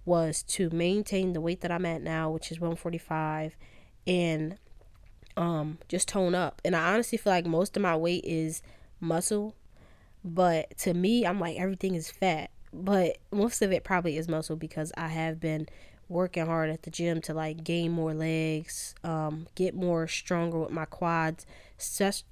was 0.06 0.42
to 0.44 0.70
maintain 0.72 1.34
the 1.34 1.42
weight 1.42 1.62
that 1.62 1.72
I'm 1.72 1.86
at 1.86 2.02
now, 2.02 2.32
which 2.32 2.52
is 2.52 2.60
145, 2.60 3.56
and 4.08 4.58
um 5.38 5.78
just 5.88 6.08
tone 6.08 6.36
up. 6.36 6.62
And 6.66 6.76
I 6.76 6.94
honestly 6.94 7.18
feel 7.18 7.32
like 7.32 7.46
most 7.46 7.78
of 7.78 7.84
my 7.84 7.96
weight 7.96 8.26
is 8.26 8.62
muscle, 9.00 9.56
but 10.24 10.78
to 10.80 10.94
me, 10.94 11.26
I'm 11.26 11.40
like 11.40 11.58
everything 11.58 11.96
is 11.96 12.10
fat. 12.10 12.50
But 12.72 13.18
most 13.32 13.62
of 13.62 13.72
it 13.72 13.84
probably 13.84 14.18
is 14.18 14.28
muscle 14.28 14.56
because 14.56 14.92
I 14.96 15.08
have 15.08 15.40
been 15.40 15.68
working 16.10 16.46
hard 16.46 16.70
at 16.70 16.84
the 16.84 16.90
gym 16.90 17.22
to 17.22 17.34
like 17.34 17.64
gain 17.64 17.92
more 17.92 18.14
legs, 18.14 18.96
um, 19.04 19.48
get 19.56 19.76
more 19.76 20.08
stronger 20.08 20.60
with 20.60 20.72
my 20.72 20.86
quads, 20.86 21.46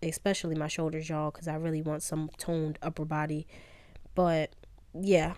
especially 0.01 0.55
my 0.55 0.67
shoulders, 0.67 1.07
y'all, 1.07 1.31
because 1.31 1.47
I 1.47 1.55
really 1.55 1.81
want 1.81 2.03
some 2.03 2.29
toned 2.37 2.79
upper 2.81 3.05
body. 3.05 3.47
But 4.15 4.51
yeah, 4.93 5.35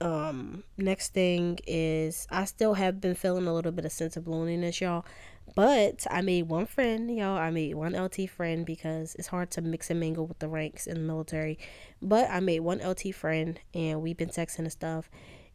um, 0.00 0.64
next 0.76 1.14
thing 1.14 1.58
is 1.66 2.26
I 2.30 2.44
still 2.44 2.74
have 2.74 3.00
been 3.00 3.14
feeling 3.14 3.46
a 3.46 3.54
little 3.54 3.72
bit 3.72 3.84
of 3.84 3.92
sense 3.92 4.16
of 4.16 4.28
loneliness, 4.28 4.80
y'all. 4.80 5.04
But 5.54 6.06
I 6.10 6.20
made 6.20 6.48
one 6.48 6.66
friend, 6.66 7.10
y'all. 7.16 7.38
I 7.38 7.50
made 7.50 7.74
one 7.74 7.94
LT 7.94 8.28
friend 8.28 8.66
because 8.66 9.14
it's 9.16 9.28
hard 9.28 9.50
to 9.52 9.62
mix 9.62 9.90
and 9.90 9.98
mingle 9.98 10.26
with 10.26 10.38
the 10.38 10.48
ranks 10.48 10.86
in 10.86 10.94
the 10.94 11.00
military. 11.00 11.58
But 12.02 12.30
I 12.30 12.40
made 12.40 12.60
one 12.60 12.86
LT 12.86 13.14
friend 13.14 13.58
and 13.74 14.02
we've 14.02 14.16
been 14.16 14.28
texting 14.28 14.60
and 14.60 14.72
stuff. 14.72 15.10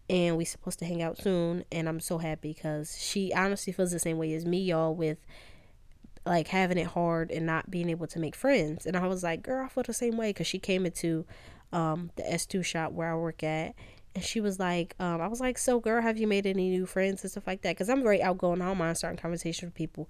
And 0.09 0.37
we're 0.37 0.45
supposed 0.45 0.79
to 0.79 0.85
hang 0.85 1.01
out 1.01 1.17
soon. 1.17 1.63
And 1.71 1.87
I'm 1.87 1.99
so 1.99 2.17
happy 2.17 2.53
because 2.53 2.97
she 2.99 3.33
honestly 3.33 3.73
feels 3.73 3.91
the 3.91 3.99
same 3.99 4.17
way 4.17 4.33
as 4.33 4.45
me, 4.45 4.59
y'all, 4.59 4.93
with 4.93 5.17
like 6.25 6.49
having 6.49 6.77
it 6.77 6.87
hard 6.87 7.31
and 7.31 7.45
not 7.45 7.71
being 7.71 7.89
able 7.89 8.07
to 8.07 8.19
make 8.19 8.35
friends. 8.35 8.85
And 8.85 8.95
I 8.95 9.07
was 9.07 9.23
like, 9.23 9.43
girl, 9.43 9.65
I 9.65 9.69
feel 9.69 9.83
the 9.83 9.93
same 9.93 10.17
way 10.17 10.29
because 10.29 10.47
she 10.47 10.59
came 10.59 10.85
into 10.85 11.25
um, 11.71 12.11
the 12.15 12.23
S2 12.23 12.63
shop 12.63 12.91
where 12.91 13.11
I 13.11 13.15
work 13.15 13.43
at 13.43 13.75
and 14.15 14.23
she 14.23 14.39
was 14.39 14.59
like, 14.59 14.95
um, 14.99 15.21
I 15.21 15.27
was 15.27 15.39
like, 15.39 15.57
so 15.57 15.79
girl, 15.79 16.01
have 16.01 16.17
you 16.17 16.27
made 16.27 16.45
any 16.45 16.69
new 16.69 16.85
friends 16.85 17.23
and 17.23 17.31
stuff 17.31 17.47
like 17.47 17.61
that? 17.61 17.71
Because 17.71 17.89
I'm 17.89 18.03
very 18.03 18.21
outgoing. 18.21 18.61
I 18.61 18.65
don't 18.67 18.77
mind 18.77 18.97
starting 18.97 19.17
conversation 19.17 19.67
with 19.67 19.75
people. 19.75 20.07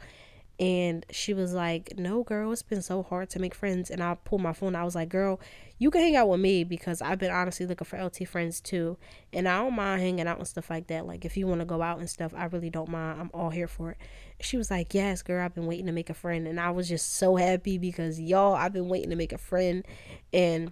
And 0.59 1.05
she 1.09 1.33
was 1.33 1.53
like, 1.53 1.93
no, 1.97 2.23
girl, 2.23 2.51
it's 2.51 2.61
been 2.61 2.83
so 2.83 3.01
hard 3.01 3.29
to 3.31 3.39
make 3.39 3.55
friends. 3.55 3.89
And 3.89 4.03
I 4.03 4.15
pulled 4.23 4.41
my 4.41 4.53
phone. 4.53 4.75
I 4.75 4.83
was 4.83 4.93
like, 4.93 5.09
girl, 5.09 5.39
you 5.79 5.89
can 5.89 6.01
hang 6.01 6.15
out 6.15 6.29
with 6.29 6.39
me 6.39 6.63
because 6.63 7.01
I've 7.01 7.17
been 7.17 7.31
honestly 7.31 7.65
looking 7.65 7.85
for 7.85 8.01
LT 8.01 8.27
friends 8.27 8.61
too. 8.61 8.97
And 9.33 9.47
I 9.47 9.57
don't 9.57 9.73
mind 9.73 10.01
hanging 10.01 10.27
out 10.27 10.37
and 10.37 10.47
stuff 10.47 10.69
like 10.69 10.87
that. 10.87 11.07
Like, 11.07 11.25
if 11.25 11.35
you 11.37 11.47
want 11.47 11.61
to 11.61 11.65
go 11.65 11.81
out 11.81 11.97
and 11.97 12.09
stuff, 12.09 12.33
I 12.35 12.45
really 12.45 12.69
don't 12.69 12.89
mind. 12.89 13.19
I'm 13.19 13.31
all 13.33 13.49
here 13.49 13.67
for 13.67 13.91
it. 13.91 13.97
She 14.41 14.55
was 14.55 14.69
like, 14.69 14.93
yes, 14.93 15.23
girl, 15.23 15.43
I've 15.43 15.55
been 15.55 15.65
waiting 15.65 15.87
to 15.87 15.91
make 15.91 16.11
a 16.11 16.13
friend. 16.13 16.47
And 16.47 16.59
I 16.59 16.69
was 16.69 16.87
just 16.87 17.15
so 17.15 17.35
happy 17.35 17.79
because, 17.79 18.19
y'all, 18.21 18.53
I've 18.53 18.73
been 18.73 18.89
waiting 18.89 19.09
to 19.09 19.15
make 19.15 19.33
a 19.33 19.39
friend. 19.39 19.83
And 20.31 20.71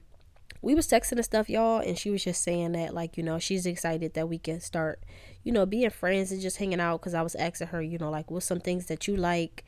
we 0.62 0.76
was 0.76 0.88
texting 0.88 1.14
and 1.14 1.26
stuff, 1.26 1.50
y'all, 1.50 1.80
and 1.80 1.98
she 1.98 2.10
was 2.10 2.24
just 2.24 2.44
saying 2.44 2.74
that 2.74 2.94
like 2.94 3.18
you 3.18 3.24
know 3.24 3.40
she's 3.40 3.66
excited 3.66 4.14
that 4.14 4.30
we 4.30 4.38
can 4.38 4.60
start, 4.60 5.04
you 5.44 5.52
know, 5.52 5.66
being 5.66 5.90
friends 5.90 6.32
and 6.32 6.42
just 6.42 6.58
hanging 6.58 6.80
out. 6.80 7.02
Cause 7.02 7.14
I 7.14 7.22
was 7.22 7.36
asking 7.36 7.68
her, 7.68 7.82
you 7.82 7.98
know, 7.98 8.10
like 8.12 8.30
what's 8.30 8.46
some 8.46 8.60
things 8.60 8.86
that 8.88 9.08
you 9.08 9.16
like, 9.16 9.66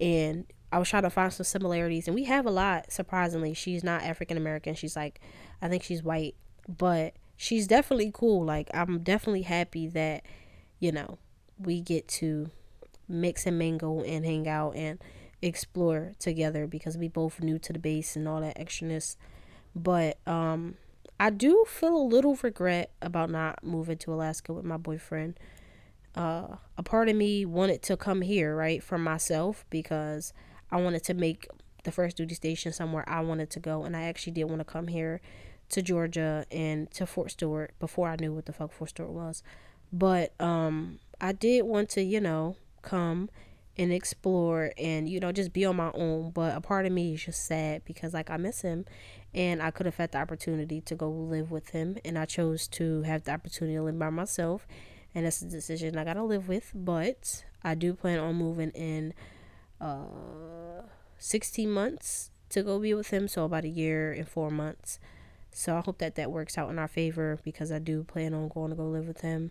and 0.00 0.44
I 0.72 0.78
was 0.78 0.88
trying 0.88 1.04
to 1.04 1.10
find 1.10 1.32
some 1.32 1.44
similarities, 1.44 2.08
and 2.08 2.14
we 2.14 2.24
have 2.24 2.46
a 2.46 2.50
lot. 2.50 2.90
Surprisingly, 2.90 3.54
she's 3.54 3.84
not 3.84 4.02
African 4.02 4.36
American. 4.36 4.74
She's 4.74 4.96
like, 4.96 5.20
I 5.60 5.68
think 5.68 5.82
she's 5.82 6.02
white, 6.02 6.34
but 6.68 7.14
she's 7.36 7.66
definitely 7.66 8.10
cool. 8.12 8.44
Like 8.44 8.68
I'm 8.74 9.00
definitely 9.00 9.42
happy 9.42 9.86
that, 9.88 10.24
you 10.80 10.90
know, 10.90 11.18
we 11.58 11.80
get 11.80 12.08
to 12.08 12.50
mix 13.08 13.46
and 13.46 13.58
mingle 13.58 14.02
and 14.02 14.24
hang 14.24 14.48
out 14.48 14.74
and 14.74 14.98
explore 15.40 16.12
together 16.18 16.66
because 16.66 16.96
we 16.96 17.08
both 17.08 17.40
new 17.40 17.58
to 17.58 17.72
the 17.72 17.78
base 17.78 18.16
and 18.16 18.26
all 18.26 18.40
that 18.40 18.58
extraness 18.58 19.16
but 19.74 20.18
um, 20.26 20.76
I 21.18 21.30
do 21.30 21.64
feel 21.68 21.96
a 21.96 22.02
little 22.02 22.36
regret 22.42 22.90
about 23.00 23.30
not 23.30 23.62
moving 23.62 23.98
to 23.98 24.12
Alaska 24.12 24.52
with 24.52 24.64
my 24.64 24.76
boyfriend. 24.76 25.38
Uh, 26.14 26.56
a 26.76 26.82
part 26.82 27.08
of 27.08 27.16
me 27.16 27.44
wanted 27.44 27.82
to 27.82 27.96
come 27.96 28.20
here, 28.20 28.54
right, 28.54 28.82
for 28.82 28.98
myself 28.98 29.64
because 29.70 30.32
I 30.70 30.80
wanted 30.80 31.04
to 31.04 31.14
make 31.14 31.46
the 31.84 31.92
first 31.92 32.16
duty 32.16 32.34
station 32.34 32.72
somewhere 32.72 33.08
I 33.08 33.20
wanted 33.20 33.50
to 33.50 33.60
go, 33.60 33.84
and 33.84 33.96
I 33.96 34.02
actually 34.02 34.32
did 34.32 34.44
want 34.44 34.60
to 34.60 34.64
come 34.64 34.88
here 34.88 35.20
to 35.70 35.80
Georgia 35.80 36.44
and 36.50 36.90
to 36.92 37.06
Fort 37.06 37.30
Stewart 37.30 37.72
before 37.80 38.08
I 38.08 38.16
knew 38.16 38.32
what 38.32 38.46
the 38.46 38.52
fuck 38.52 38.72
Fort 38.72 38.90
Stewart 38.90 39.10
was. 39.10 39.42
But 39.92 40.38
um, 40.40 40.98
I 41.20 41.32
did 41.32 41.64
want 41.64 41.88
to, 41.90 42.02
you 42.02 42.20
know, 42.20 42.56
come 42.82 43.30
and 43.78 43.92
explore 43.92 44.72
and 44.76 45.08
you 45.08 45.18
know 45.18 45.32
just 45.32 45.52
be 45.52 45.64
on 45.64 45.76
my 45.76 45.90
own 45.94 46.30
but 46.30 46.54
a 46.54 46.60
part 46.60 46.84
of 46.84 46.92
me 46.92 47.14
is 47.14 47.24
just 47.24 47.46
sad 47.46 47.82
because 47.84 48.12
like 48.12 48.28
i 48.28 48.36
miss 48.36 48.60
him 48.60 48.84
and 49.34 49.62
I 49.62 49.70
could 49.70 49.86
have 49.86 49.96
had 49.96 50.12
the 50.12 50.18
opportunity 50.18 50.80
to 50.82 50.94
go 50.94 51.10
live 51.10 51.50
with 51.50 51.70
him, 51.70 51.98
and 52.04 52.18
I 52.18 52.24
chose 52.26 52.68
to 52.68 53.02
have 53.02 53.24
the 53.24 53.32
opportunity 53.32 53.76
to 53.76 53.82
live 53.82 53.98
by 53.98 54.10
myself. 54.10 54.66
and 55.14 55.26
that's 55.26 55.42
a 55.42 55.46
decision 55.46 55.98
I 55.98 56.04
gotta 56.04 56.22
live 56.22 56.48
with. 56.48 56.72
But 56.74 57.44
I 57.62 57.74
do 57.74 57.94
plan 57.94 58.18
on 58.18 58.34
moving 58.36 58.70
in 58.70 59.14
uh 59.80 60.82
16 61.18 61.70
months 61.70 62.30
to 62.50 62.62
go 62.62 62.78
be 62.78 62.94
with 62.94 63.10
him, 63.10 63.28
so 63.28 63.44
about 63.44 63.64
a 63.64 63.68
year 63.68 64.12
and 64.12 64.28
four 64.28 64.50
months. 64.50 64.98
So 65.52 65.76
I 65.76 65.80
hope 65.80 65.98
that 65.98 66.14
that 66.16 66.30
works 66.30 66.56
out 66.58 66.70
in 66.70 66.78
our 66.78 66.88
favor 66.88 67.38
because 67.44 67.70
I 67.72 67.78
do 67.78 68.04
plan 68.04 68.34
on 68.34 68.48
going 68.48 68.70
to 68.70 68.76
go 68.76 68.86
live 68.88 69.06
with 69.06 69.20
him. 69.20 69.50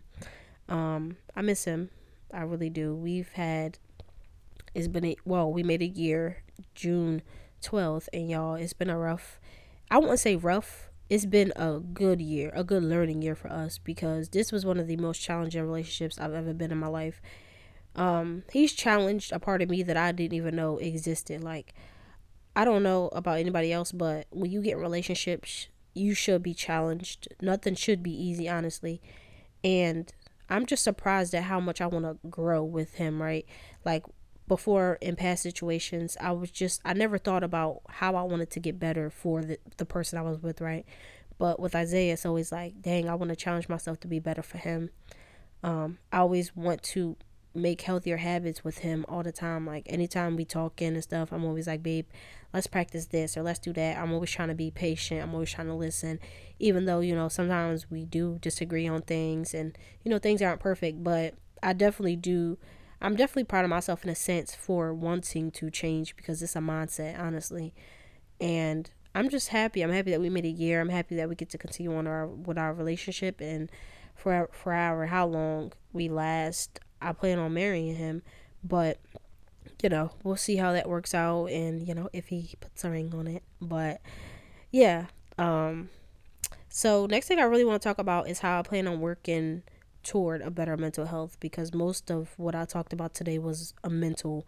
Um, 0.68 1.18
I 1.36 1.42
miss 1.42 1.66
him. 1.66 1.90
I 2.34 2.42
really 2.42 2.70
do. 2.70 2.96
We've 2.96 3.30
had 3.34 3.78
it's 4.74 4.88
been 4.88 5.06
a 5.06 5.16
well, 5.26 5.52
we 5.52 5.64
made 5.64 5.82
a 5.82 5.88
year 5.88 6.44
June 6.76 7.22
12th, 7.62 8.08
and 8.14 8.30
y'all, 8.30 8.56
it's 8.56 8.74
been 8.74 8.90
a 8.90 8.98
rough. 8.98 9.40
I 9.92 9.98
won't 9.98 10.20
say 10.20 10.38
rough. 10.38 10.90
It's 11.10 11.26
been 11.26 11.52
a 11.58 11.80
good 11.80 12.22
year, 12.22 12.50
a 12.56 12.64
good 12.64 12.82
learning 12.82 13.22
year 13.22 13.36
for 13.36 13.52
us 13.52 13.78
because 13.78 14.30
this 14.30 14.50
was 14.50 14.66
one 14.66 14.80
of 14.80 14.88
the 14.88 14.96
most 14.96 15.20
challenging 15.20 15.62
relationships 15.62 16.18
I've 16.18 16.34
ever 16.34 16.54
been 16.54 16.72
in 16.72 16.78
my 16.78 16.88
life. 16.88 17.22
Um, 17.98 18.44
he's 18.54 18.72
challenged 18.72 19.34
a 19.34 19.40
part 19.40 19.62
of 19.62 19.70
me 19.70 19.84
that 19.84 19.98
I 19.98 20.14
didn't 20.14 20.38
even 20.38 20.56
know 20.56 20.78
existed. 20.78 21.44
Like, 21.44 21.74
I 22.56 22.64
don't 22.64 22.84
know 22.84 23.10
about 23.10 23.40
anybody 23.40 23.74
else, 23.74 23.92
but 23.92 24.28
when 24.30 24.50
you 24.50 24.62
get 24.62 24.78
relationships, 24.78 25.68
you 25.94 26.14
should 26.14 26.42
be 26.42 26.54
challenged. 26.54 27.28
Nothing 27.42 27.76
should 27.76 28.02
be 28.02 28.12
easy, 28.12 28.48
honestly. 28.48 29.02
And 29.62 30.10
I'm 30.50 30.66
just 30.66 30.86
surprised 30.86 31.36
at 31.36 31.44
how 31.44 31.60
much 31.60 31.82
I 31.82 31.88
want 31.88 32.06
to 32.06 32.18
grow 32.30 32.64
with 32.64 32.94
him, 32.94 33.22
right? 33.22 33.46
Like 33.84 34.06
before 34.52 34.98
in 35.00 35.16
past 35.16 35.44
situations, 35.44 36.18
I 36.20 36.34
was 36.34 36.52
just 36.52 36.82
I 36.84 36.92
never 36.92 37.18
thought 37.18 37.42
about 37.42 37.84
how 37.88 38.18
I 38.18 38.24
wanted 38.24 38.50
to 38.50 38.60
get 38.60 38.78
better 38.78 39.10
for 39.10 39.42
the 39.42 39.58
the 39.78 39.86
person 39.86 40.20
I 40.20 40.24
was 40.24 40.44
with, 40.44 40.60
right? 40.60 40.86
But 41.38 41.58
with 41.58 41.74
Isaiah, 41.74 42.12
it's 42.12 42.26
always 42.26 42.52
like, 42.52 42.82
dang, 42.82 43.08
I 43.08 43.16
want 43.16 43.30
to 43.30 43.38
challenge 43.38 43.70
myself 43.70 44.02
to 44.02 44.10
be 44.10 44.20
better 44.20 44.42
for 44.42 44.58
him. 44.58 44.90
Um, 45.64 46.00
I 46.12 46.18
always 46.18 46.54
want 46.54 46.84
to 46.84 47.16
make 47.56 47.80
healthier 47.84 48.18
habits 48.18 48.62
with 48.62 48.80
him 48.80 49.06
all 49.08 49.24
the 49.24 49.32
time. 49.32 49.66
Like 49.66 49.86
anytime 49.86 50.36
we 50.36 50.44
talking 50.44 50.96
and 50.96 51.02
stuff, 51.04 51.32
I'm 51.32 51.46
always 51.46 51.68
like, 51.68 51.82
babe, 51.82 52.08
let's 52.54 52.68
practice 52.68 53.06
this 53.06 53.38
or 53.38 53.44
let's 53.44 53.60
do 53.60 53.72
that. 53.72 53.98
I'm 53.98 54.12
always 54.12 54.32
trying 54.32 54.50
to 54.50 54.54
be 54.54 54.70
patient. 54.70 55.24
I'm 55.24 55.34
always 55.34 55.52
trying 55.52 55.68
to 55.68 55.76
listen, 55.76 56.20
even 56.60 56.84
though 56.84 57.00
you 57.00 57.16
know 57.16 57.30
sometimes 57.30 57.90
we 57.90 58.04
do 58.04 58.38
disagree 58.42 58.86
on 58.86 59.02
things 59.04 59.54
and 59.54 59.78
you 60.04 60.12
know 60.12 60.20
things 60.20 60.42
aren't 60.42 60.60
perfect. 60.60 61.06
But 61.06 61.36
I 61.64 61.72
definitely 61.72 62.18
do. 62.18 62.58
I'm 63.02 63.16
definitely 63.16 63.46
proud 63.46 63.66
of 63.66 63.70
myself 63.70 64.04
in 64.04 64.10
a 64.10 64.16
sense 64.16 64.54
for 64.54 64.94
wanting 64.94 65.52
to 65.52 65.72
change 65.72 66.16
because 66.16 66.42
it's 66.44 66.56
a 66.56 66.60
mindset, 66.60 67.20
honestly. 67.20 67.74
And 68.40 68.90
I'm 69.16 69.30
just 69.30 69.50
happy. 69.50 69.82
I'm 69.82 69.92
happy 69.92 70.12
that 70.12 70.22
we 70.22 70.30
made 70.30 70.46
a 70.46 70.50
year. 70.50 70.80
I'm 70.80 70.90
happy 70.90 71.16
that 71.16 71.28
we 71.28 71.36
get 71.36 71.50
to 71.50 71.58
continue 71.58 71.96
on 71.96 72.08
our 72.08 72.28
with 72.28 72.58
our 72.58 72.74
relationship 72.74 73.42
and 73.42 73.70
for 74.16 74.50
for 74.54 74.74
however 74.74 75.08
how 75.08 75.26
long 75.26 75.74
we 75.92 76.10
last. 76.10 76.80
I 77.02 77.14
plan 77.14 77.40
on 77.40 77.54
marrying 77.54 77.96
him, 77.96 78.22
but 78.64 79.00
you 79.82 79.90
know, 79.90 80.12
we'll 80.24 80.36
see 80.36 80.58
how 80.58 80.72
that 80.74 80.88
works 80.88 81.16
out 81.16 81.48
and, 81.48 81.88
you 81.88 81.96
know, 81.96 82.10
if 82.14 82.28
he 82.28 82.54
puts 82.60 82.84
a 82.84 82.92
ring 82.92 83.14
on 83.16 83.28
it. 83.28 83.44
But 83.60 84.02
yeah. 84.70 85.08
Um 85.38 85.90
so 86.70 87.06
next 87.08 87.28
thing 87.28 87.40
I 87.40 87.44
really 87.44 87.66
want 87.66 87.82
to 87.82 87.88
talk 87.88 87.98
about 87.98 88.30
is 88.30 88.40
how 88.40 88.60
I 88.60 88.62
plan 88.62 88.88
on 88.88 89.02
working 89.02 89.64
toward 90.04 90.42
a 90.42 90.52
better 90.52 90.78
mental 90.78 91.06
health 91.06 91.38
because 91.40 91.74
most 91.74 92.10
of 92.12 92.34
what 92.38 92.56
I 92.56 92.66
talked 92.66 92.94
about 92.94 93.14
today 93.14 93.38
was 93.40 93.74
a 93.84 93.90
mental 93.90 94.48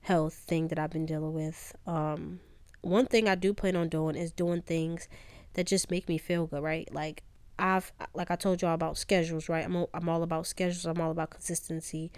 health 0.00 0.34
thing 0.34 0.68
that 0.68 0.78
I've 0.78 0.90
been 0.90 1.06
dealing 1.06 1.32
with. 1.34 1.74
Um 1.86 2.40
one 2.82 3.06
thing 3.06 3.28
I 3.28 3.36
do 3.36 3.54
plan 3.54 3.76
on 3.76 3.88
doing 3.88 4.16
is 4.16 4.32
doing 4.32 4.62
things 4.62 5.08
that 5.54 5.66
just 5.66 5.90
make 5.90 6.08
me 6.08 6.18
feel 6.18 6.46
good, 6.46 6.62
right? 6.62 6.92
Like 6.92 7.22
I've 7.58 7.92
like 8.14 8.30
I 8.30 8.36
told 8.36 8.62
y'all 8.62 8.74
about 8.74 8.98
schedules, 8.98 9.48
right? 9.48 9.64
I'm 9.64 9.86
I'm 9.94 10.08
all 10.08 10.22
about 10.22 10.46
schedules. 10.46 10.84
I'm 10.86 11.00
all 11.00 11.10
about 11.10 11.30
consistency, 11.30 12.10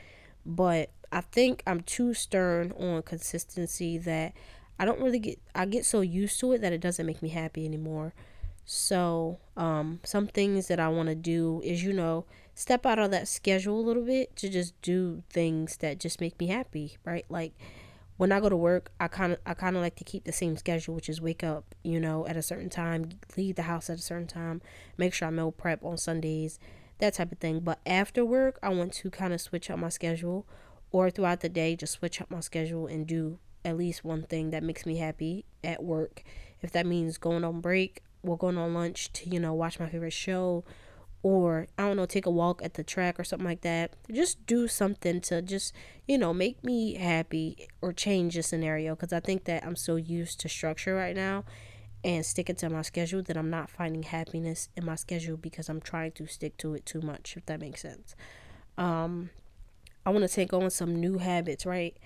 but 0.46 0.90
I 1.12 1.20
think 1.20 1.62
I'm 1.66 1.80
too 1.82 2.14
stern 2.14 2.72
on 2.72 3.02
consistency 3.02 3.98
that 3.98 4.32
I 4.78 4.84
don't 4.84 5.00
really 5.00 5.18
get 5.18 5.38
I 5.54 5.66
get 5.66 5.84
so 5.84 6.00
used 6.00 6.40
to 6.40 6.52
it 6.52 6.60
that 6.62 6.72
it 6.72 6.80
doesn't 6.80 7.06
make 7.06 7.22
me 7.22 7.28
happy 7.28 7.64
anymore. 7.66 8.14
So, 8.64 9.38
um 9.56 10.00
some 10.04 10.26
things 10.26 10.68
that 10.68 10.80
I 10.80 10.88
want 10.88 11.08
to 11.08 11.14
do 11.14 11.60
is 11.64 11.82
you 11.82 11.92
know, 11.92 12.24
step 12.54 12.86
out 12.86 12.98
of 12.98 13.10
that 13.10 13.28
schedule 13.28 13.78
a 13.78 13.82
little 13.82 14.04
bit 14.04 14.36
to 14.36 14.48
just 14.48 14.80
do 14.80 15.22
things 15.28 15.78
that 15.78 15.98
just 15.98 16.20
make 16.20 16.38
me 16.38 16.46
happy, 16.46 16.96
right? 17.04 17.24
Like 17.28 17.52
when 18.16 18.30
I 18.30 18.40
go 18.40 18.48
to 18.48 18.56
work, 18.56 18.92
I 19.00 19.08
kind 19.08 19.32
of 19.32 19.38
I 19.44 19.54
kind 19.54 19.76
of 19.76 19.82
like 19.82 19.96
to 19.96 20.04
keep 20.04 20.24
the 20.24 20.32
same 20.32 20.56
schedule, 20.56 20.94
which 20.94 21.08
is 21.08 21.20
wake 21.20 21.42
up, 21.42 21.74
you 21.82 21.98
know, 21.98 22.26
at 22.26 22.36
a 22.36 22.42
certain 22.42 22.70
time, 22.70 23.10
leave 23.36 23.56
the 23.56 23.62
house 23.62 23.90
at 23.90 23.98
a 23.98 24.02
certain 24.02 24.28
time, 24.28 24.62
make 24.96 25.12
sure 25.12 25.28
I 25.28 25.30
meal 25.30 25.50
prep 25.50 25.84
on 25.84 25.98
Sundays, 25.98 26.58
that 26.98 27.14
type 27.14 27.32
of 27.32 27.38
thing. 27.38 27.60
But 27.60 27.80
after 27.84 28.24
work, 28.24 28.58
I 28.62 28.68
want 28.68 28.92
to 28.94 29.10
kind 29.10 29.32
of 29.32 29.40
switch 29.40 29.68
up 29.68 29.78
my 29.78 29.88
schedule 29.88 30.46
or 30.92 31.10
throughout 31.10 31.40
the 31.40 31.48
day 31.48 31.74
just 31.74 31.94
switch 31.94 32.20
up 32.20 32.30
my 32.30 32.40
schedule 32.40 32.86
and 32.86 33.06
do 33.06 33.38
at 33.64 33.76
least 33.76 34.04
one 34.04 34.22
thing 34.22 34.50
that 34.50 34.62
makes 34.62 34.86
me 34.86 34.98
happy 34.98 35.44
at 35.64 35.82
work. 35.82 36.22
If 36.62 36.70
that 36.72 36.86
means 36.86 37.18
going 37.18 37.42
on 37.42 37.60
break 37.60 38.02
or 38.22 38.36
going 38.38 38.58
on 38.58 38.74
lunch 38.74 39.12
to, 39.14 39.28
you 39.28 39.40
know, 39.40 39.54
watch 39.54 39.80
my 39.80 39.88
favorite 39.88 40.12
show 40.12 40.64
or 41.24 41.66
I 41.78 41.86
don't 41.86 41.96
know, 41.96 42.04
take 42.04 42.26
a 42.26 42.30
walk 42.30 42.60
at 42.62 42.74
the 42.74 42.84
track 42.84 43.18
or 43.18 43.24
something 43.24 43.46
like 43.46 43.62
that. 43.62 43.94
Just 44.12 44.44
do 44.46 44.68
something 44.68 45.22
to 45.22 45.40
just, 45.40 45.72
you 46.06 46.18
know, 46.18 46.34
make 46.34 46.62
me 46.62 46.96
happy 46.96 47.66
or 47.80 47.94
change 47.94 48.34
the 48.34 48.42
scenario 48.42 48.94
because 48.94 49.10
I 49.10 49.20
think 49.20 49.44
that 49.44 49.64
I'm 49.64 49.74
so 49.74 49.96
used 49.96 50.38
to 50.40 50.50
structure 50.50 50.94
right 50.94 51.16
now 51.16 51.44
and 52.04 52.26
sticking 52.26 52.56
to 52.56 52.68
my 52.68 52.82
schedule 52.82 53.22
that 53.22 53.38
I'm 53.38 53.48
not 53.48 53.70
finding 53.70 54.02
happiness 54.02 54.68
in 54.76 54.84
my 54.84 54.96
schedule 54.96 55.38
because 55.38 55.70
I'm 55.70 55.80
trying 55.80 56.12
to 56.12 56.26
stick 56.26 56.58
to 56.58 56.74
it 56.74 56.84
too 56.84 57.00
much, 57.00 57.38
if 57.38 57.46
that 57.46 57.58
makes 57.58 57.80
sense. 57.80 58.14
Um, 58.76 59.30
I 60.04 60.10
want 60.10 60.28
to 60.28 60.34
take 60.34 60.52
on 60.52 60.68
some 60.68 60.94
new 60.94 61.16
habits, 61.16 61.64
right? 61.64 61.96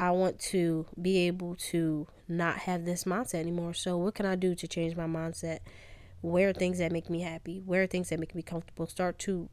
I 0.00 0.10
want 0.10 0.40
to 0.40 0.84
be 1.00 1.28
able 1.28 1.54
to 1.70 2.08
not 2.26 2.56
have 2.56 2.84
this 2.84 3.04
mindset 3.04 3.38
anymore. 3.38 3.74
So, 3.74 3.96
what 3.98 4.16
can 4.16 4.26
I 4.26 4.34
do 4.34 4.56
to 4.56 4.66
change 4.66 4.96
my 4.96 5.06
mindset? 5.06 5.60
Where 6.20 6.52
things 6.52 6.78
that 6.78 6.92
make 6.92 7.08
me 7.08 7.20
happy? 7.20 7.60
wear 7.64 7.86
things 7.86 8.08
that 8.08 8.20
make 8.20 8.34
me 8.34 8.42
comfortable? 8.42 8.86
Start 8.86 9.18
to 9.20 9.48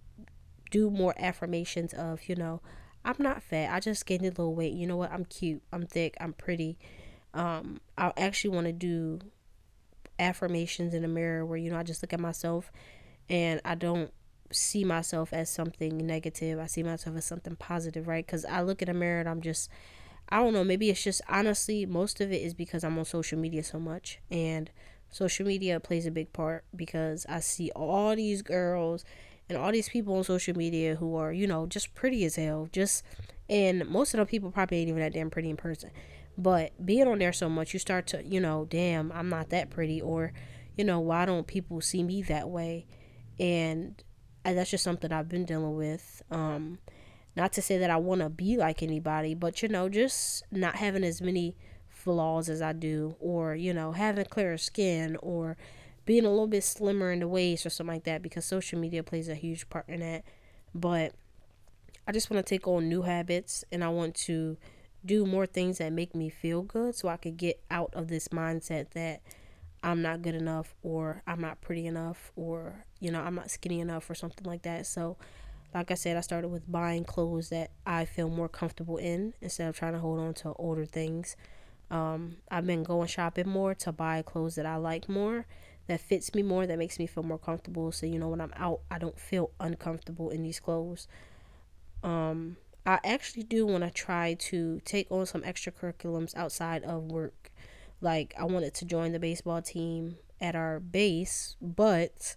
do 0.71 0.89
more 0.89 1.13
affirmations 1.17 1.93
of, 1.93 2.27
you 2.27 2.35
know, 2.35 2.61
I'm 3.03 3.15
not 3.19 3.43
fat. 3.43 3.73
I 3.73 3.79
just 3.79 4.05
gained 4.05 4.23
a 4.23 4.29
little 4.29 4.55
weight. 4.55 4.73
You 4.73 4.87
know 4.87 4.97
what? 4.97 5.11
I'm 5.11 5.25
cute. 5.25 5.61
I'm 5.71 5.85
thick. 5.85 6.17
I'm 6.19 6.33
pretty. 6.33 6.77
Um, 7.33 7.79
I 7.97 8.11
actually 8.17 8.55
want 8.55 8.65
to 8.65 8.73
do 8.73 9.19
affirmations 10.17 10.93
in 10.93 11.03
the 11.03 11.07
mirror 11.07 11.45
where, 11.45 11.57
you 11.57 11.69
know, 11.69 11.77
I 11.77 11.83
just 11.83 12.01
look 12.01 12.13
at 12.13 12.19
myself 12.19 12.71
and 13.29 13.61
I 13.63 13.75
don't 13.75 14.11
see 14.51 14.83
myself 14.83 15.33
as 15.33 15.49
something 15.49 15.97
negative. 15.97 16.59
I 16.59 16.65
see 16.65 16.83
myself 16.83 17.15
as 17.15 17.25
something 17.25 17.55
positive, 17.57 18.07
right? 18.07 18.25
Because 18.25 18.45
I 18.45 18.61
look 18.61 18.81
in 18.81 18.87
the 18.87 18.93
mirror 18.93 19.19
and 19.19 19.29
I'm 19.29 19.41
just, 19.41 19.69
I 20.29 20.37
don't 20.37 20.53
know, 20.53 20.63
maybe 20.63 20.89
it's 20.89 21.03
just 21.03 21.21
honestly, 21.29 21.85
most 21.85 22.21
of 22.21 22.31
it 22.31 22.41
is 22.41 22.53
because 22.53 22.83
I'm 22.83 22.97
on 22.97 23.05
social 23.05 23.37
media 23.37 23.63
so 23.63 23.79
much. 23.79 24.19
And 24.31 24.71
social 25.15 25.45
media 25.45 25.79
plays 25.79 26.05
a 26.05 26.11
big 26.11 26.33
part 26.33 26.65
because 26.75 27.25
I 27.29 27.39
see 27.39 27.71
all 27.73 28.13
these 28.17 28.41
girls 28.41 29.05
and 29.47 29.57
all 29.57 29.71
these 29.71 29.87
people 29.87 30.13
on 30.17 30.25
social 30.25 30.57
media 30.57 30.95
who 30.95 31.15
are, 31.15 31.31
you 31.31 31.47
know, 31.47 31.67
just 31.67 31.95
pretty 31.95 32.25
as 32.25 32.35
hell. 32.35 32.67
Just, 32.73 33.01
and 33.49 33.87
most 33.87 34.13
of 34.13 34.17
the 34.17 34.25
people 34.25 34.51
probably 34.51 34.79
ain't 34.79 34.89
even 34.89 34.99
that 34.99 35.13
damn 35.13 35.29
pretty 35.29 35.49
in 35.49 35.55
person. 35.55 35.91
But 36.37 36.85
being 36.85 37.07
on 37.07 37.19
there 37.19 37.31
so 37.31 37.47
much, 37.47 37.71
you 37.71 37.79
start 37.79 38.07
to, 38.07 38.25
you 38.25 38.41
know, 38.41 38.65
damn, 38.69 39.09
I'm 39.13 39.29
not 39.29 39.51
that 39.51 39.69
pretty. 39.69 40.01
Or, 40.01 40.33
you 40.75 40.83
know, 40.83 40.99
why 40.99 41.25
don't 41.25 41.47
people 41.47 41.79
see 41.79 42.03
me 42.03 42.21
that 42.23 42.49
way? 42.49 42.85
And 43.39 44.03
that's 44.43 44.71
just 44.71 44.83
something 44.83 45.13
I've 45.13 45.29
been 45.29 45.45
dealing 45.45 45.77
with. 45.77 46.23
Um, 46.29 46.79
not 47.37 47.53
to 47.53 47.61
say 47.61 47.77
that 47.77 47.89
I 47.89 47.95
want 47.95 48.19
to 48.19 48.29
be 48.29 48.57
like 48.57 48.83
anybody, 48.83 49.33
but 49.33 49.61
you 49.61 49.69
know, 49.69 49.87
just 49.87 50.43
not 50.51 50.75
having 50.75 51.05
as 51.05 51.21
many 51.21 51.55
flaws 52.05 52.47
as 52.47 52.61
I 52.61 52.71
do, 52.71 53.15
or 53.19 53.55
you 53.55 53.73
know, 53.73 53.91
having 53.91 54.25
clearer 54.25 54.57
skin, 54.57 55.17
or 55.21 55.57
being 56.05 56.25
a 56.25 56.29
little 56.29 56.47
bit 56.47 56.63
slimmer 56.63 57.11
in 57.11 57.19
the 57.19 57.27
waist, 57.27 57.65
or 57.65 57.69
something 57.69 57.95
like 57.95 58.05
that, 58.05 58.21
because 58.21 58.45
social 58.45 58.79
media 58.79 59.03
plays 59.03 59.27
a 59.27 59.35
huge 59.35 59.67
part 59.69 59.89
in 59.89 59.99
that. 59.99 60.23
But 60.73 61.13
I 62.07 62.13
just 62.13 62.29
want 62.29 62.45
to 62.45 62.49
take 62.49 62.67
on 62.67 62.87
new 62.87 63.01
habits, 63.01 63.65
and 63.71 63.83
I 63.83 63.89
want 63.89 64.15
to 64.15 64.55
do 65.03 65.25
more 65.25 65.45
things 65.45 65.79
that 65.79 65.91
make 65.91 66.15
me 66.15 66.29
feel 66.29 66.61
good, 66.61 66.95
so 66.95 67.09
I 67.09 67.17
could 67.17 67.35
get 67.35 67.61
out 67.69 67.93
of 67.93 68.07
this 68.07 68.29
mindset 68.29 68.91
that 68.91 69.21
I'm 69.83 70.01
not 70.01 70.21
good 70.23 70.33
enough 70.33 70.73
or 70.81 71.21
I'm 71.27 71.39
not 71.39 71.61
pretty 71.61 71.85
enough 71.85 72.31
or 72.35 72.85
you 72.99 73.11
know 73.11 73.21
I'm 73.21 73.35
not 73.35 73.51
skinny 73.51 73.79
enough 73.79 74.09
or 74.09 74.15
something 74.15 74.43
like 74.43 74.63
that. 74.63 74.87
So 74.87 75.15
like 75.75 75.91
I 75.91 75.95
said, 75.95 76.15
I 76.15 76.21
started 76.21 76.47
with 76.47 76.71
buying 76.71 77.03
clothes 77.03 77.49
that 77.49 77.69
I 77.85 78.05
feel 78.05 78.29
more 78.29 78.47
comfortable 78.47 78.97
in 78.97 79.33
instead 79.41 79.67
of 79.67 79.77
trying 79.77 79.91
to 79.91 79.99
hold 79.99 80.19
on 80.19 80.33
to 80.35 80.53
older 80.53 80.85
things. 80.85 81.35
Um, 81.91 82.37
I've 82.49 82.65
been 82.65 82.83
going 82.83 83.07
shopping 83.07 83.47
more 83.47 83.75
to 83.75 83.91
buy 83.91 84.21
clothes 84.21 84.55
that 84.55 84.65
I 84.65 84.75
like 84.77 85.07
more, 85.07 85.45
that 85.87 86.01
fits 86.01 86.33
me 86.33 86.41
more, 86.41 86.65
that 86.65 86.77
makes 86.77 86.97
me 86.97 87.05
feel 87.05 87.23
more 87.23 87.37
comfortable. 87.37 87.91
So 87.91 88.05
you 88.05 88.19
know 88.19 88.29
when 88.29 88.41
I'm 88.41 88.53
out, 88.57 88.81
I 88.89 88.97
don't 88.97 89.19
feel 89.19 89.51
uncomfortable 89.59 90.29
in 90.29 90.41
these 90.43 90.59
clothes. 90.59 91.07
Um, 92.03 92.57
I 92.85 92.99
actually 93.03 93.43
do 93.43 93.65
want 93.65 93.83
to 93.83 93.91
try 93.91 94.35
to 94.35 94.79
take 94.85 95.11
on 95.11 95.25
some 95.25 95.41
extracurriculums 95.41 96.35
outside 96.35 96.83
of 96.83 97.03
work. 97.03 97.51
Like 98.01 98.33
I 98.37 98.45
wanted 98.45 98.73
to 98.75 98.85
join 98.85 99.11
the 99.11 99.19
baseball 99.19 99.61
team 99.61 100.17
at 100.39 100.55
our 100.55 100.79
base, 100.79 101.55
but 101.61 102.35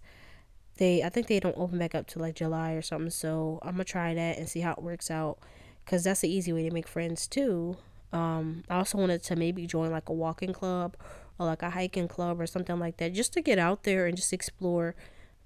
they 0.77 1.03
I 1.03 1.09
think 1.09 1.27
they 1.27 1.39
don't 1.39 1.57
open 1.57 1.77
back 1.77 1.93
up 1.93 2.07
to 2.07 2.19
like 2.19 2.35
July 2.35 2.71
or 2.71 2.81
something. 2.81 3.11
So 3.11 3.59
I'm 3.61 3.73
gonna 3.73 3.83
try 3.83 4.13
that 4.13 4.37
and 4.37 4.49
see 4.49 4.61
how 4.61 4.71
it 4.71 4.81
works 4.81 5.11
out, 5.11 5.37
cause 5.85 6.03
that's 6.03 6.21
the 6.21 6.31
easy 6.31 6.53
way 6.53 6.63
to 6.67 6.73
make 6.73 6.87
friends 6.87 7.27
too. 7.27 7.77
Um, 8.11 8.63
I 8.69 8.77
also 8.77 8.97
wanted 8.97 9.23
to 9.23 9.35
maybe 9.35 9.67
join 9.67 9.91
like 9.91 10.09
a 10.09 10.13
walking 10.13 10.53
club 10.53 10.95
or 11.37 11.45
like 11.45 11.61
a 11.61 11.69
hiking 11.69 12.07
club 12.07 12.41
or 12.41 12.47
something 12.47 12.79
like 12.79 12.97
that, 12.97 13.13
just 13.13 13.33
to 13.33 13.41
get 13.41 13.59
out 13.59 13.83
there 13.83 14.07
and 14.07 14.17
just 14.17 14.33
explore 14.33 14.95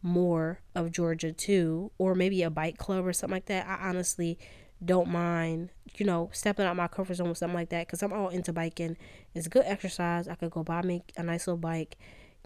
more 0.02 0.60
of 0.76 0.91
Georgia 0.91 1.32
too, 1.32 1.91
or 1.97 2.15
maybe 2.15 2.43
a 2.43 2.49
bike 2.49 2.78
club 2.78 3.06
or 3.06 3.13
something 3.13 3.36
like 3.36 3.45
that. 3.45 3.67
I 3.67 3.89
honestly 3.89 4.38
don't 4.84 5.10
mind, 5.10 5.69
you 5.95 6.06
know, 6.06 6.30
stepping 6.34 6.65
out 6.65 6.76
my 6.76 6.88
comfort 6.88 7.15
zone 7.15 7.30
with 7.30 7.38
something 7.38 7.56
like 7.56 7.69
that 7.69 7.88
because 7.88 8.04
I'm 8.04 8.12
all 8.13 8.30
into 8.30 8.52
biking. 8.52 8.97
It's 9.34 9.47
good 9.47 9.63
exercise. 9.65 10.28
I 10.28 10.36
could 10.36 10.52
go 10.52 10.63
buy 10.63 10.82
me 10.82 11.04
a 11.15 11.23
nice 11.23 11.47
little 11.47 11.58
bike, 11.58 11.97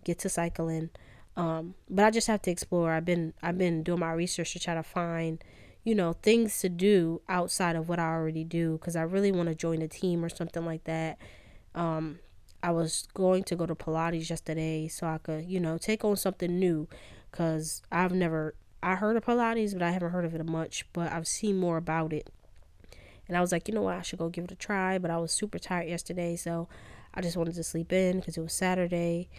get 0.04 0.20
to 0.20 0.30
cycling. 0.30 0.90
Um, 1.36 1.76
but 1.90 2.06
I 2.06 2.12
just 2.12 2.28
have 2.28 2.42
to 2.44 2.52
explore. 2.52 2.92
I've 2.92 3.06
been 3.06 3.34
I've 3.42 3.58
been 3.58 3.84
doing 3.84 4.00
my 4.00 4.12
research 4.12 4.54
to 4.54 4.60
try 4.60 4.74
to 4.74 4.84
find, 4.84 5.44
you 5.88 5.95
know, 5.95 6.12
things 6.21 6.60
to 6.60 6.67
do 6.67 7.21
outside 7.30 7.78
of 7.78 7.88
what 7.88 7.97
I 7.97 8.12
already 8.12 8.43
do 8.43 8.73
because 8.73 8.97
I 8.97 9.04
really 9.04 9.32
want 9.32 9.47
to 9.47 9.56
join 9.56 9.82
a 9.82 9.88
team 9.88 10.21
or 10.21 10.28
something 10.28 10.65
like 10.65 10.84
that. 10.84 11.17
Um, 11.76 12.19
I 12.62 12.71
was 12.71 13.08
going 13.13 13.45
to 13.45 13.56
go 13.56 13.65
to 13.65 13.73
Pilates 13.73 14.30
yesterday 14.30 14.89
so 14.89 15.08
I 15.08 15.17
could, 15.17 15.45
you 15.45 15.62
know, 15.62 15.78
take 15.78 16.04
on 16.04 16.17
something 16.17 16.60
new 16.60 16.89
because 17.32 17.84
I've 17.89 18.12
never 18.12 18.54
I 18.84 18.95
heard 18.95 19.15
of 19.15 19.23
Pilates, 19.23 19.71
but 19.71 19.82
I 19.82 19.91
haven't 19.91 20.10
heard 20.10 20.26
of 20.26 20.36
it 20.36 20.45
much. 20.45 20.86
But 20.91 21.10
I've 21.10 21.26
seen 21.26 21.58
more 21.58 21.78
about 21.78 22.12
it, 22.12 22.30
and 23.30 23.38
I 23.38 23.39
was 23.39 23.54
like, 23.54 23.69
you 23.69 23.73
know 23.73 23.84
what, 23.84 23.95
I 23.95 24.02
should 24.02 24.19
go 24.19 24.28
give 24.28 24.43
it 24.43 24.52
a 24.52 24.56
try. 24.56 24.97
But 24.97 25.10
I 25.10 25.17
was 25.17 25.32
super 25.32 25.58
tired 25.58 25.88
yesterday, 25.88 26.36
so 26.36 26.67
I 27.13 27.21
just 27.21 27.38
wanted 27.38 27.56
to 27.56 27.63
sleep 27.63 27.93
in 27.93 28.19
because 28.19 28.36
it 28.36 28.41
was 28.41 28.52
Saturday. 28.52 29.30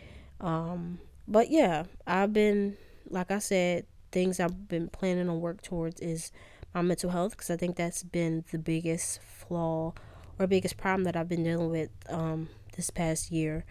Um, 0.40 0.98
but 1.26 1.50
yeah, 1.50 1.84
I've 2.06 2.32
been 2.32 2.78
like 3.10 3.30
I 3.30 3.38
said, 3.38 3.84
things 4.12 4.40
I've 4.40 4.68
been 4.68 4.88
planning 4.88 5.28
on 5.28 5.40
work 5.40 5.62
towards 5.62 6.00
is 6.00 6.32
my 6.74 6.82
mental 6.82 7.10
health 7.10 7.32
because 7.32 7.50
I 7.50 7.56
think 7.56 7.76
that's 7.76 8.02
been 8.02 8.44
the 8.50 8.58
biggest 8.58 9.20
flaw 9.22 9.92
or 10.38 10.46
biggest 10.46 10.76
problem 10.76 11.04
that 11.04 11.16
I've 11.16 11.28
been 11.28 11.44
dealing 11.44 11.70
with 11.70 11.90
um, 12.08 12.48
this 12.76 12.90
past 12.90 13.30
year. 13.30 13.64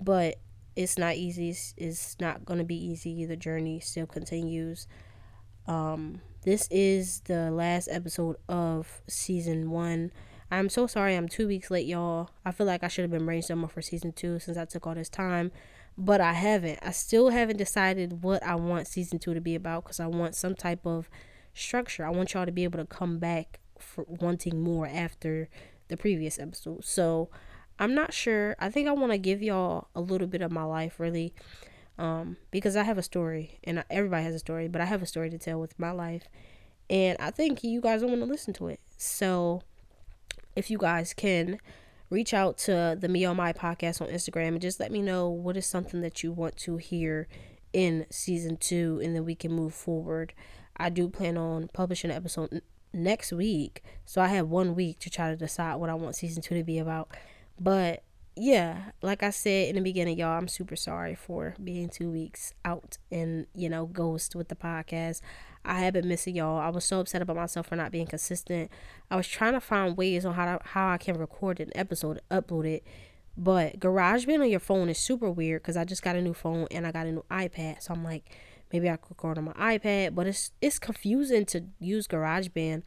But 0.00 0.36
it's 0.76 0.98
not 0.98 1.16
easy. 1.16 1.50
It's, 1.50 1.74
it's 1.76 2.16
not 2.20 2.44
going 2.44 2.58
to 2.58 2.64
be 2.64 2.76
easy. 2.76 3.24
The 3.24 3.36
journey 3.36 3.80
still 3.80 4.06
continues. 4.06 4.86
Um, 5.66 6.20
this 6.44 6.66
is 6.70 7.20
the 7.20 7.50
last 7.50 7.88
episode 7.90 8.36
of 8.48 9.02
season 9.06 9.70
one. 9.70 10.10
I'm 10.50 10.68
so 10.68 10.86
sorry 10.86 11.16
I'm 11.16 11.28
two 11.28 11.46
weeks 11.46 11.70
late, 11.70 11.86
y'all. 11.86 12.30
I 12.44 12.52
feel 12.52 12.66
like 12.66 12.82
I 12.84 12.88
should 12.88 13.02
have 13.02 13.10
been 13.10 13.26
brainstorming 13.26 13.70
for 13.70 13.80
season 13.80 14.12
two 14.12 14.38
since 14.38 14.56
I 14.56 14.64
took 14.64 14.86
all 14.86 14.94
this 14.94 15.08
time, 15.08 15.50
but 15.96 16.20
I 16.20 16.32
haven't. 16.32 16.78
I 16.82 16.90
still 16.90 17.30
haven't 17.30 17.58
decided 17.58 18.22
what 18.22 18.42
I 18.42 18.54
want 18.54 18.86
season 18.86 19.18
two 19.18 19.34
to 19.34 19.40
be 19.40 19.54
about 19.54 19.84
because 19.84 20.00
I 20.00 20.06
want 20.06 20.34
some 20.34 20.54
type 20.54 20.86
of 20.86 21.08
structure. 21.54 22.04
I 22.04 22.10
want 22.10 22.34
y'all 22.34 22.46
to 22.46 22.52
be 22.52 22.64
able 22.64 22.78
to 22.78 22.86
come 22.86 23.18
back 23.18 23.60
for 23.78 24.04
wanting 24.08 24.62
more 24.62 24.86
after 24.86 25.48
the 25.88 25.96
previous 25.96 26.38
episode. 26.38 26.84
So 26.84 27.28
I'm 27.78 27.94
not 27.94 28.14
sure. 28.14 28.56
I 28.58 28.70
think 28.70 28.88
I 28.88 28.92
want 28.92 29.12
to 29.12 29.18
give 29.18 29.42
y'all 29.42 29.88
a 29.94 30.00
little 30.00 30.26
bit 30.26 30.42
of 30.42 30.50
my 30.52 30.64
life, 30.64 30.98
really, 30.98 31.34
um, 31.98 32.36
because 32.50 32.76
I 32.76 32.84
have 32.84 32.98
a 32.98 33.02
story, 33.02 33.58
and 33.64 33.84
everybody 33.90 34.24
has 34.24 34.34
a 34.34 34.38
story, 34.38 34.68
but 34.68 34.80
I 34.80 34.84
have 34.86 35.02
a 35.02 35.06
story 35.06 35.30
to 35.30 35.38
tell 35.38 35.60
with 35.60 35.78
my 35.78 35.90
life, 35.90 36.28
and 36.88 37.16
I 37.18 37.30
think 37.30 37.64
you 37.64 37.80
guys 37.80 38.00
don't 38.00 38.10
want 38.10 38.22
to 38.22 38.26
listen 38.26 38.54
to 38.54 38.68
it. 38.68 38.80
So, 38.96 39.62
if 40.54 40.70
you 40.70 40.78
guys 40.78 41.12
can 41.12 41.58
reach 42.12 42.34
out 42.34 42.58
to 42.58 42.96
the 43.00 43.08
Me 43.08 43.24
on 43.24 43.36
My 43.36 43.52
podcast 43.52 44.02
on 44.02 44.08
Instagram 44.08 44.48
and 44.48 44.60
just 44.60 44.78
let 44.78 44.92
me 44.92 45.00
know 45.00 45.30
what 45.30 45.56
is 45.56 45.64
something 45.64 46.02
that 46.02 46.22
you 46.22 46.30
want 46.30 46.56
to 46.58 46.76
hear 46.76 47.26
in 47.72 48.04
season 48.10 48.58
two, 48.58 49.00
and 49.02 49.16
then 49.16 49.24
we 49.24 49.34
can 49.34 49.50
move 49.50 49.72
forward. 49.72 50.34
I 50.76 50.90
do 50.90 51.08
plan 51.08 51.38
on 51.38 51.68
publishing 51.72 52.10
an 52.10 52.16
episode 52.16 52.50
n- 52.52 52.60
next 52.92 53.32
week, 53.32 53.82
so 54.04 54.20
I 54.20 54.28
have 54.28 54.48
one 54.48 54.74
week 54.74 54.98
to 55.00 55.10
try 55.10 55.30
to 55.30 55.36
decide 55.36 55.76
what 55.76 55.88
I 55.88 55.94
want 55.94 56.14
season 56.14 56.42
two 56.42 56.54
to 56.54 56.62
be 56.62 56.78
about. 56.78 57.08
But 57.58 58.02
yeah, 58.34 58.92
like 59.02 59.22
I 59.22 59.30
said 59.30 59.68
in 59.68 59.76
the 59.76 59.82
beginning, 59.82 60.16
y'all, 60.18 60.38
I'm 60.38 60.48
super 60.48 60.76
sorry 60.76 61.14
for 61.14 61.54
being 61.62 61.88
two 61.88 62.10
weeks 62.10 62.54
out 62.64 62.96
and, 63.10 63.46
you 63.54 63.68
know, 63.68 63.86
ghost 63.86 64.34
with 64.34 64.48
the 64.48 64.54
podcast. 64.54 65.20
I 65.64 65.80
have 65.80 65.92
been 65.92 66.08
missing 66.08 66.36
y'all. 66.36 66.58
I 66.58 66.70
was 66.70 66.84
so 66.84 67.00
upset 67.00 67.22
about 67.22 67.36
myself 67.36 67.66
for 67.68 67.76
not 67.76 67.92
being 67.92 68.06
consistent. 68.06 68.70
I 69.10 69.16
was 69.16 69.28
trying 69.28 69.52
to 69.52 69.60
find 69.60 69.96
ways 69.96 70.24
on 70.24 70.34
how 70.34 70.56
to, 70.56 70.64
how 70.64 70.88
I 70.88 70.98
can 70.98 71.18
record 71.18 71.60
an 71.60 71.70
episode, 71.74 72.20
upload 72.30 72.64
it. 72.64 72.84
But 73.36 73.78
GarageBand 73.78 74.40
on 74.40 74.50
your 74.50 74.60
phone 74.60 74.88
is 74.88 74.98
super 74.98 75.30
weird 75.30 75.62
because 75.62 75.76
I 75.76 75.84
just 75.84 76.02
got 76.02 76.16
a 76.16 76.22
new 76.22 76.34
phone 76.34 76.68
and 76.70 76.86
I 76.86 76.92
got 76.92 77.06
a 77.06 77.12
new 77.12 77.24
iPad. 77.30 77.82
So 77.82 77.92
I'm 77.92 78.04
like, 78.04 78.34
maybe 78.72 78.88
I 78.88 78.96
could 78.96 79.10
record 79.10 79.38
on 79.38 79.44
my 79.44 79.52
iPad, 79.52 80.14
but 80.14 80.26
it's 80.26 80.52
it's 80.60 80.78
confusing 80.78 81.44
to 81.46 81.64
use 81.78 82.08
GarageBand 82.08 82.82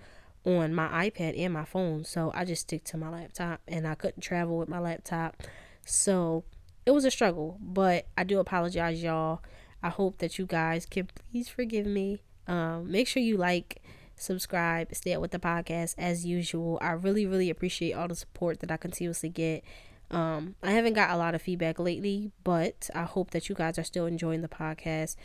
on 0.45 0.73
my 0.73 1.09
iPad 1.09 1.37
and 1.37 1.53
my 1.53 1.65
phone. 1.65 2.03
So 2.03 2.31
I 2.35 2.45
just 2.45 2.63
stick 2.63 2.83
to 2.85 2.97
my 2.97 3.09
laptop 3.09 3.61
and 3.67 3.87
I 3.87 3.95
couldn't 3.95 4.21
travel 4.21 4.57
with 4.57 4.69
my 4.69 4.79
laptop. 4.79 5.41
So 5.85 6.43
it 6.85 6.91
was 6.91 7.05
a 7.05 7.11
struggle, 7.11 7.57
but 7.59 8.07
I 8.17 8.23
do 8.23 8.39
apologize, 8.39 9.01
y'all. 9.03 9.41
I 9.81 9.89
hope 9.89 10.17
that 10.19 10.37
you 10.37 10.45
guys 10.45 10.85
can 10.85 11.07
please 11.07 11.49
forgive 11.49 11.85
me. 11.85 12.21
Um, 12.47 12.91
make 12.91 13.07
sure 13.07 13.21
you 13.21 13.37
like, 13.37 13.81
subscribe, 14.15 14.93
stay 14.93 15.13
up 15.13 15.21
with 15.21 15.31
the 15.31 15.39
podcast 15.39 15.95
as 15.97 16.25
usual. 16.25 16.77
I 16.81 16.91
really, 16.91 17.25
really 17.25 17.49
appreciate 17.49 17.93
all 17.93 18.07
the 18.07 18.15
support 18.15 18.59
that 18.59 18.71
I 18.71 18.77
continuously 18.77 19.29
get. 19.29 19.63
Um, 20.11 20.55
I 20.61 20.71
haven't 20.71 20.93
got 20.93 21.09
a 21.09 21.17
lot 21.17 21.33
of 21.33 21.41
feedback 21.41 21.79
lately, 21.79 22.31
but 22.43 22.89
I 22.93 23.03
hope 23.03 23.31
that 23.31 23.49
you 23.49 23.55
guys 23.55 23.79
are 23.79 23.83
still 23.83 24.05
enjoying 24.05 24.41
the 24.41 24.47
podcast 24.47 25.15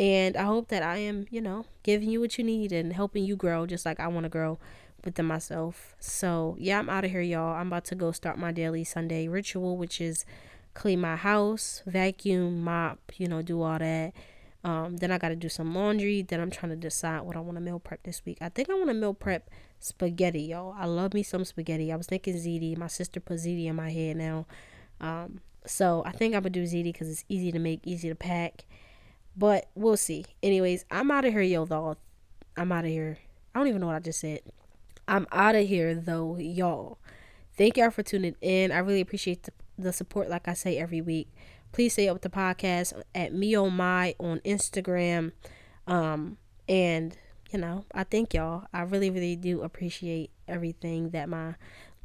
and 0.00 0.34
I 0.34 0.44
hope 0.44 0.68
that 0.68 0.82
I 0.82 0.96
am, 0.96 1.26
you 1.30 1.42
know, 1.42 1.66
giving 1.82 2.08
you 2.08 2.22
what 2.22 2.38
you 2.38 2.42
need 2.42 2.72
and 2.72 2.94
helping 2.94 3.22
you 3.22 3.36
grow 3.36 3.66
just 3.66 3.84
like 3.84 4.00
I 4.00 4.08
want 4.08 4.24
to 4.24 4.30
grow 4.30 4.58
within 5.04 5.26
myself. 5.26 5.94
So, 6.00 6.56
yeah, 6.58 6.78
I'm 6.78 6.88
out 6.88 7.04
of 7.04 7.10
here, 7.10 7.20
y'all. 7.20 7.54
I'm 7.54 7.66
about 7.66 7.84
to 7.86 7.94
go 7.94 8.10
start 8.10 8.38
my 8.38 8.50
daily 8.50 8.82
Sunday 8.82 9.28
ritual, 9.28 9.76
which 9.76 10.00
is 10.00 10.24
clean 10.72 11.02
my 11.02 11.16
house, 11.16 11.82
vacuum, 11.84 12.64
mop, 12.64 12.98
you 13.18 13.28
know, 13.28 13.42
do 13.42 13.60
all 13.60 13.78
that. 13.78 14.14
Um, 14.64 14.96
then 14.96 15.10
I 15.10 15.18
got 15.18 15.28
to 15.28 15.36
do 15.36 15.50
some 15.50 15.74
laundry. 15.74 16.22
Then 16.22 16.40
I'm 16.40 16.50
trying 16.50 16.70
to 16.70 16.76
decide 16.76 17.20
what 17.20 17.36
I 17.36 17.40
want 17.40 17.58
to 17.58 17.62
meal 17.62 17.78
prep 17.78 18.02
this 18.02 18.22
week. 18.24 18.38
I 18.40 18.48
think 18.48 18.70
I 18.70 18.74
want 18.74 18.88
to 18.88 18.94
meal 18.94 19.12
prep 19.12 19.50
spaghetti, 19.80 20.40
y'all. 20.40 20.74
I 20.78 20.86
love 20.86 21.12
me 21.12 21.22
some 21.22 21.44
spaghetti. 21.44 21.92
I 21.92 21.96
was 21.96 22.06
thinking 22.06 22.36
ziti. 22.36 22.74
My 22.74 22.86
sister 22.86 23.20
put 23.20 23.36
ziti 23.36 23.66
in 23.66 23.76
my 23.76 23.90
head 23.90 24.16
now. 24.16 24.46
Um, 24.98 25.40
so 25.66 26.02
I 26.06 26.12
think 26.12 26.34
I'm 26.34 26.40
going 26.40 26.54
to 26.54 26.60
do 26.60 26.64
ziti 26.64 26.84
because 26.84 27.10
it's 27.10 27.24
easy 27.28 27.52
to 27.52 27.58
make, 27.58 27.80
easy 27.84 28.08
to 28.08 28.14
pack. 28.14 28.64
But 29.36 29.68
we'll 29.74 29.96
see. 29.96 30.24
Anyways, 30.42 30.84
I'm 30.90 31.10
out 31.10 31.24
of 31.24 31.32
here, 31.32 31.42
yo, 31.42 31.66
y'all. 31.66 31.96
I'm 32.56 32.72
out 32.72 32.84
of 32.84 32.90
here. 32.90 33.18
I 33.54 33.58
don't 33.58 33.68
even 33.68 33.80
know 33.80 33.86
what 33.86 33.96
I 33.96 34.00
just 34.00 34.20
said. 34.20 34.40
I'm 35.08 35.26
out 35.32 35.54
of 35.54 35.66
here, 35.66 35.94
though, 35.94 36.36
y'all. 36.36 36.98
Thank 37.56 37.76
y'all 37.76 37.90
for 37.90 38.02
tuning 38.02 38.36
in. 38.40 38.72
I 38.72 38.78
really 38.78 39.00
appreciate 39.00 39.44
the, 39.44 39.52
the 39.78 39.92
support, 39.92 40.28
like 40.28 40.48
I 40.48 40.54
say 40.54 40.78
every 40.78 41.00
week. 41.00 41.28
Please 41.72 41.92
stay 41.92 42.08
up 42.08 42.14
with 42.14 42.22
the 42.22 42.30
podcast 42.30 43.00
at 43.14 43.32
me 43.32 43.54
on 43.54 43.74
my 43.74 44.14
on 44.18 44.40
Instagram. 44.40 45.32
Um, 45.86 46.38
and 46.68 47.16
you 47.50 47.58
know, 47.58 47.84
I 47.94 48.04
thank 48.04 48.34
y'all. 48.34 48.64
I 48.72 48.82
really, 48.82 49.10
really 49.10 49.36
do 49.36 49.62
appreciate 49.62 50.30
everything 50.46 51.10
that 51.10 51.28
my 51.28 51.54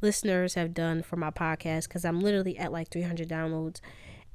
listeners 0.00 0.54
have 0.54 0.74
done 0.74 1.02
for 1.02 1.16
my 1.16 1.30
podcast 1.30 1.84
because 1.84 2.04
I'm 2.04 2.20
literally 2.20 2.58
at 2.58 2.72
like 2.72 2.88
300 2.88 3.28
downloads 3.28 3.80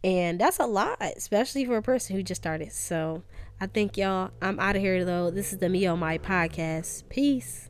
and 0.04 0.40
that's 0.40 0.60
a 0.60 0.66
lot, 0.66 1.02
especially 1.02 1.66
for 1.66 1.78
a 1.78 1.82
person 1.82 2.16
who 2.16 2.24
just 2.24 2.42
started. 2.42 2.72
So 2.72 3.24
I 3.60 3.68
think 3.68 3.98
y'all, 3.98 4.32
I'm 4.42 4.60
out 4.60 4.76
of 4.76 4.82
here 4.82 5.06
though. 5.06 5.30
This 5.30 5.54
is 5.54 5.60
the 5.60 5.70
Me 5.70 5.86
on 5.86 6.00
My 6.00 6.18
podcast. 6.18 7.04
Peace. 7.10 7.70